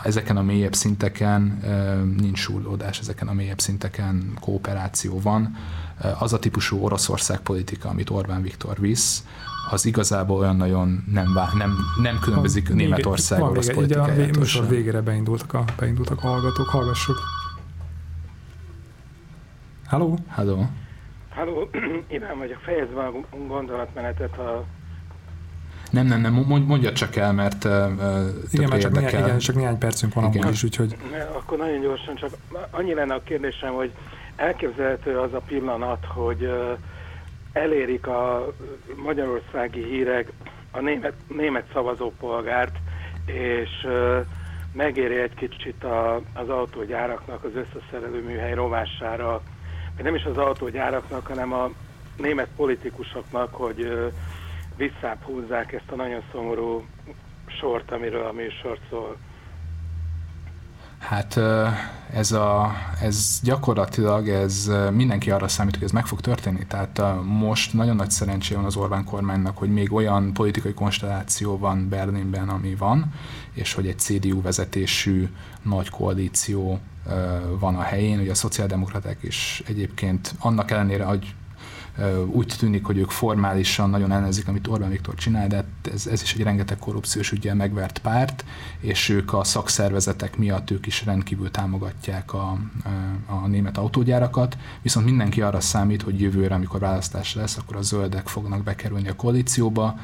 [0.05, 1.61] Ezeken a mélyebb szinteken
[2.19, 5.57] nincs súrlódás, ezeken a mélyebb szinteken kooperáció van.
[6.19, 9.25] Az a típusú Oroszország politika, amit Orbán Viktor visz,
[9.71, 11.27] az igazából olyan nagyon nem,
[11.59, 14.45] nem, nem különbözik Németország orosz politikájától.
[14.63, 17.17] A végére beindultak a, beindultak a hallgatók, hallgassuk.
[19.87, 20.19] Halló?
[20.29, 20.69] Halló?
[21.29, 21.71] Halló,
[22.09, 23.13] Iván vagyok, fejezve a
[23.49, 24.65] gondolatmenetet a
[25.91, 26.33] nem, nem, nem,
[26.67, 27.73] mondja csak el, mert uh,
[28.51, 30.53] igen, mert csak néhány, igen, csak néhány percünk van igen.
[30.53, 30.97] is, úgyhogy...
[31.33, 32.31] Akkor nagyon gyorsan, csak
[32.71, 33.91] annyi lenne a kérdésem, hogy
[34.37, 36.79] elképzelhető az a pillanat, hogy uh,
[37.57, 38.53] elérik a
[38.97, 40.33] magyarországi hírek
[40.71, 42.77] a német, német szavazópolgárt,
[43.27, 43.87] és
[44.73, 49.43] megéri egy kicsit a, az autógyáraknak az összeszerelő műhely rovására
[50.03, 51.71] nem is az autógyáraknak, hanem a
[52.17, 54.11] német politikusoknak, hogy
[54.77, 56.85] visszább húzzák ezt a nagyon szomorú
[57.47, 59.17] sort, amiről a műsor szól.
[60.99, 61.41] Hát
[62.13, 66.67] ez, a, ez gyakorlatilag ez mindenki arra számít, hogy ez meg fog történni.
[66.67, 71.89] Tehát most nagyon nagy szerencsé van az Orbán kormánynak, hogy még olyan politikai konstelláció van
[71.89, 73.13] Berlinben, ami van,
[73.53, 75.29] és hogy egy CDU vezetésű
[75.63, 76.81] nagy koalíció
[77.59, 78.21] van a helyén.
[78.21, 81.35] Ugye a szociáldemokraták is egyébként annak ellenére, hogy
[82.27, 86.35] úgy tűnik, hogy ők formálisan nagyon ellenzik, amit Orbán Viktor csinál, de ez, ez is
[86.35, 88.45] egy rengeteg korrupciós ügyel megvert párt,
[88.81, 92.59] és ők a szakszervezetek miatt ők is rendkívül támogatják a,
[93.27, 98.29] a német autógyárakat, viszont mindenki arra számít, hogy jövőre, amikor választás lesz, akkor a zöldek
[98.29, 99.99] fognak bekerülni a koalícióba,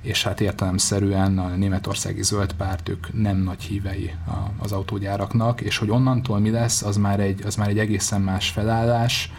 [0.00, 4.14] és hát értelemszerűen a németországi zöld párt, ők nem nagy hívei
[4.58, 8.48] az autógyáraknak, és hogy onnantól mi lesz, az már egy, az már egy egészen más
[8.48, 9.32] felállás.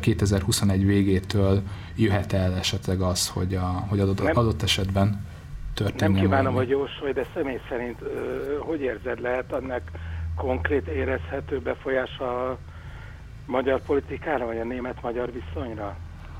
[0.00, 1.62] 2021 végétől
[1.96, 5.26] jöhet el esetleg az, hogy, a, hogy adott, nem, adott esetben
[5.74, 6.56] történjen Nem kívánom, valami.
[6.56, 7.98] hogy jósolj, de személy szerint
[8.58, 9.82] hogy érzed, lehet annak
[10.36, 12.58] konkrét érezhető befolyása a
[13.46, 15.96] magyar politikára, vagy a német-magyar viszonyra?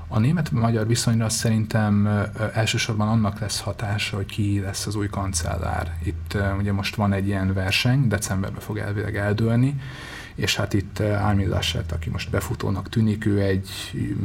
[0.07, 2.07] A német-magyar viszonyra szerintem
[2.53, 5.93] elsősorban annak lesz hatása, hogy ki lesz az új kancellár.
[6.03, 9.75] Itt ugye most van egy ilyen verseny, decemberben fog elvileg eldőlni,
[10.35, 13.69] és hát itt Armin Laschet, aki most befutónak tűnik, ő egy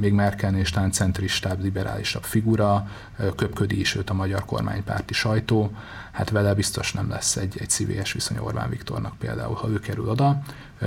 [0.00, 2.88] még Merkel és talán centristább, liberálisabb figura,
[3.36, 5.72] köpködi is őt a magyar kormánypárti sajtó,
[6.12, 10.08] hát vele biztos nem lesz egy, egy szívélyes viszony Orbán Viktornak például, ha ő kerül
[10.08, 10.42] oda.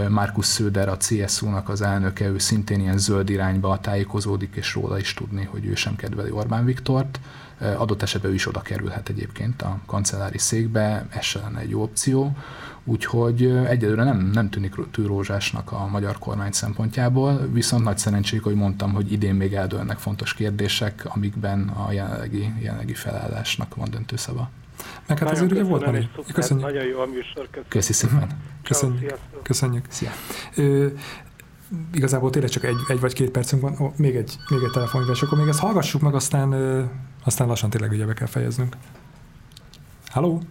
[0.10, 5.14] Markus Söder, a CSU-nak az elnöke, ő szintén ilyen zöld irányba tájékozódik, és róla is
[5.14, 7.20] tudni, hogy ő sem kedveli Orbán Viktort.
[7.78, 11.82] Adott esetben ő is oda kerülhet egyébként a kancellári székbe, ez se lenne egy jó
[11.82, 12.38] opció.
[12.86, 18.94] Úgyhogy egyelőre nem, nem tűnik tűrózsásnak a magyar kormány szempontjából, viszont nagy szerencséjük, hogy mondtam,
[18.94, 24.50] hogy idén még eldőlnek fontos kérdések, amikben a jelenlegi, jelenlegi felállásnak van döntő szava.
[25.08, 26.10] Meg hát azért ugye volt már egy...
[26.34, 26.66] Köszönjük.
[26.66, 27.68] Nagyon jó a műsor, köszönjük.
[27.68, 28.28] Köszi szépen.
[28.64, 29.18] Köszönjük.
[29.42, 29.86] Köszönjük.
[29.90, 30.12] Szia.
[30.56, 30.88] Ö,
[31.94, 35.22] igazából tényleg csak egy, egy vagy két percünk van, oh, még egy, még egy telefonhívás,
[35.22, 36.84] akkor még ezt hallgassuk meg, aztán, ö,
[37.24, 38.76] aztán lassan tényleg ugye be kell fejeznünk.
[40.10, 40.42] Halló?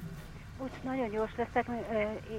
[1.03, 1.67] Nagyon gyors leszek,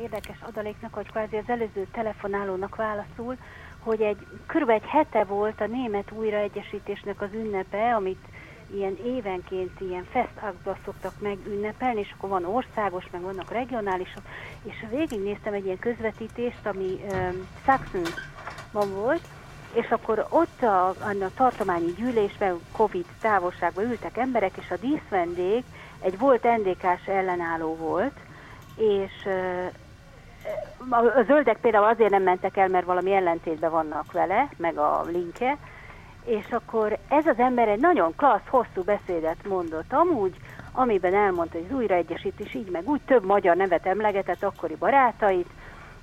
[0.01, 3.37] érdekes adaléknak, hogy kvázi az előző telefonálónak válaszul,
[3.79, 4.69] hogy egy kb.
[4.69, 8.25] egy hete volt a német újraegyesítésnek az ünnepe, amit
[8.73, 14.23] ilyen évenként ilyen festakba szoktak megünnepelni, és akkor van országos, meg vannak regionálisok,
[14.63, 19.27] és végignéztem egy ilyen közvetítést, ami um, Saxonban volt,
[19.73, 25.63] és akkor ott a, a tartományi gyűlésben, Covid távolságban ültek emberek, és a díszvendég
[25.99, 28.19] egy volt NDK-s ellenálló volt,
[28.75, 29.27] és
[30.89, 35.57] a zöldek például azért nem mentek el, mert valami ellentétben vannak vele, meg a linke,
[36.25, 40.35] és akkor ez az ember egy nagyon klassz, hosszú beszédet mondott amúgy,
[40.71, 45.49] amiben elmondta, hogy az újraegyesítés így meg úgy több magyar nevet emlegetett akkori barátait,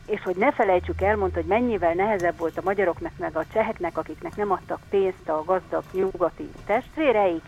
[0.07, 3.99] és hogy ne felejtsük el, mondta, hogy mennyivel nehezebb volt a magyaroknak meg a cseheknek,
[3.99, 7.43] akiknek nem adtak pénzt a gazdag nyugati testvéreik,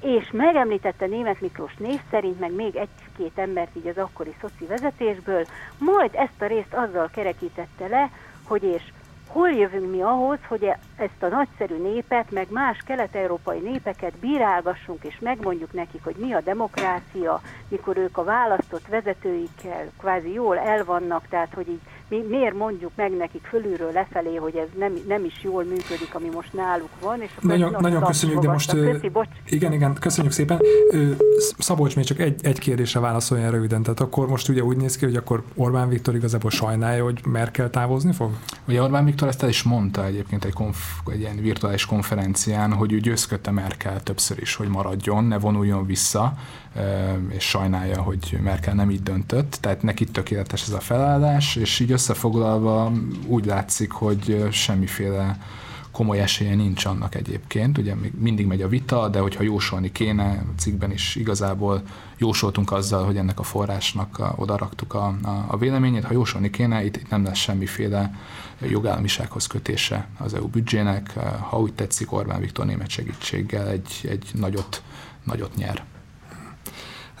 [0.00, 2.76] és megemlítette német Miklós név szerint, meg még
[3.16, 5.46] egy-két embert így az akkori szoci vezetésből,
[5.78, 8.10] majd ezt a részt azzal kerekítette le,
[8.44, 8.82] hogy és
[9.28, 15.04] hol jövünk mi ahhoz, hogy e- ezt a nagyszerű népet, meg más kelet-európai népeket bírálgassunk,
[15.04, 21.26] és megmondjuk nekik, hogy mi a demokrácia, mikor ők a választott vezetőikkel kvázi jól elvannak,
[21.28, 25.42] tehát hogy így mi, miért mondjuk meg nekik fölülről lefelé, hogy ez nem, nem is
[25.42, 27.22] jól működik, ami most náluk van.
[27.22, 28.72] És akkor nagyon nagyon köszönjük, de most...
[28.72, 29.28] Köszi, bocs.
[29.46, 30.60] Igen, igen, köszönjük szépen.
[31.58, 33.82] Szabolcs, még csak egy, egy kérdésre válaszoljon röviden.
[33.82, 37.70] Tehát akkor most ugye úgy néz ki, hogy akkor Orbán Viktor igazából sajnálja, hogy Merkel
[37.70, 38.30] távozni fog?
[38.68, 42.92] Ugye Orbán Viktor ezt el is mondta egyébként egy, konf, egy ilyen virtuális konferencián, hogy
[42.92, 46.32] ő győzködte Merkel többször is, hogy maradjon, ne vonuljon vissza,
[47.28, 51.92] és sajnálja, hogy Merkel nem így döntött, tehát neki tökéletes ez a felállás, és így
[51.92, 52.92] összefoglalva
[53.26, 55.38] úgy látszik, hogy semmiféle
[55.94, 57.78] komoly esélye nincs annak egyébként.
[57.78, 61.82] Ugye még mindig megy a vita, de hogyha jósolni kéne, a cikkben is igazából
[62.16, 66.04] jósoltunk azzal, hogy ennek a forrásnak odaraktuk a, a, a véleményét.
[66.04, 68.14] Ha jósolni kéne, itt, itt nem lesz semmiféle
[68.60, 71.18] jogállamisághoz kötése az EU büdzsének.
[71.40, 74.82] Ha úgy tetszik, Orbán Viktor német segítséggel egy, egy nagyot,
[75.24, 75.84] nagyot nyer.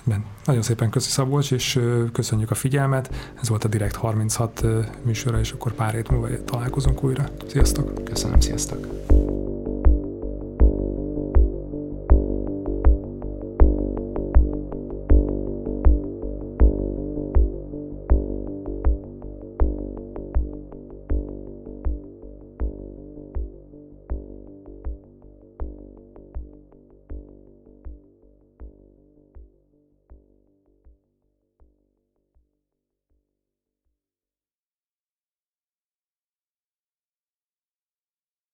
[0.04, 0.24] Ben.
[0.44, 1.80] Nagyon szépen köszi Szabolcs, és
[2.12, 3.14] köszönjük a figyelmet.
[3.40, 4.64] Ez volt a Direkt 36
[5.04, 7.28] műsora, és akkor pár hét múlva találkozunk újra.
[7.46, 8.04] Sziasztok!
[8.04, 8.86] Köszönöm, sziasztok!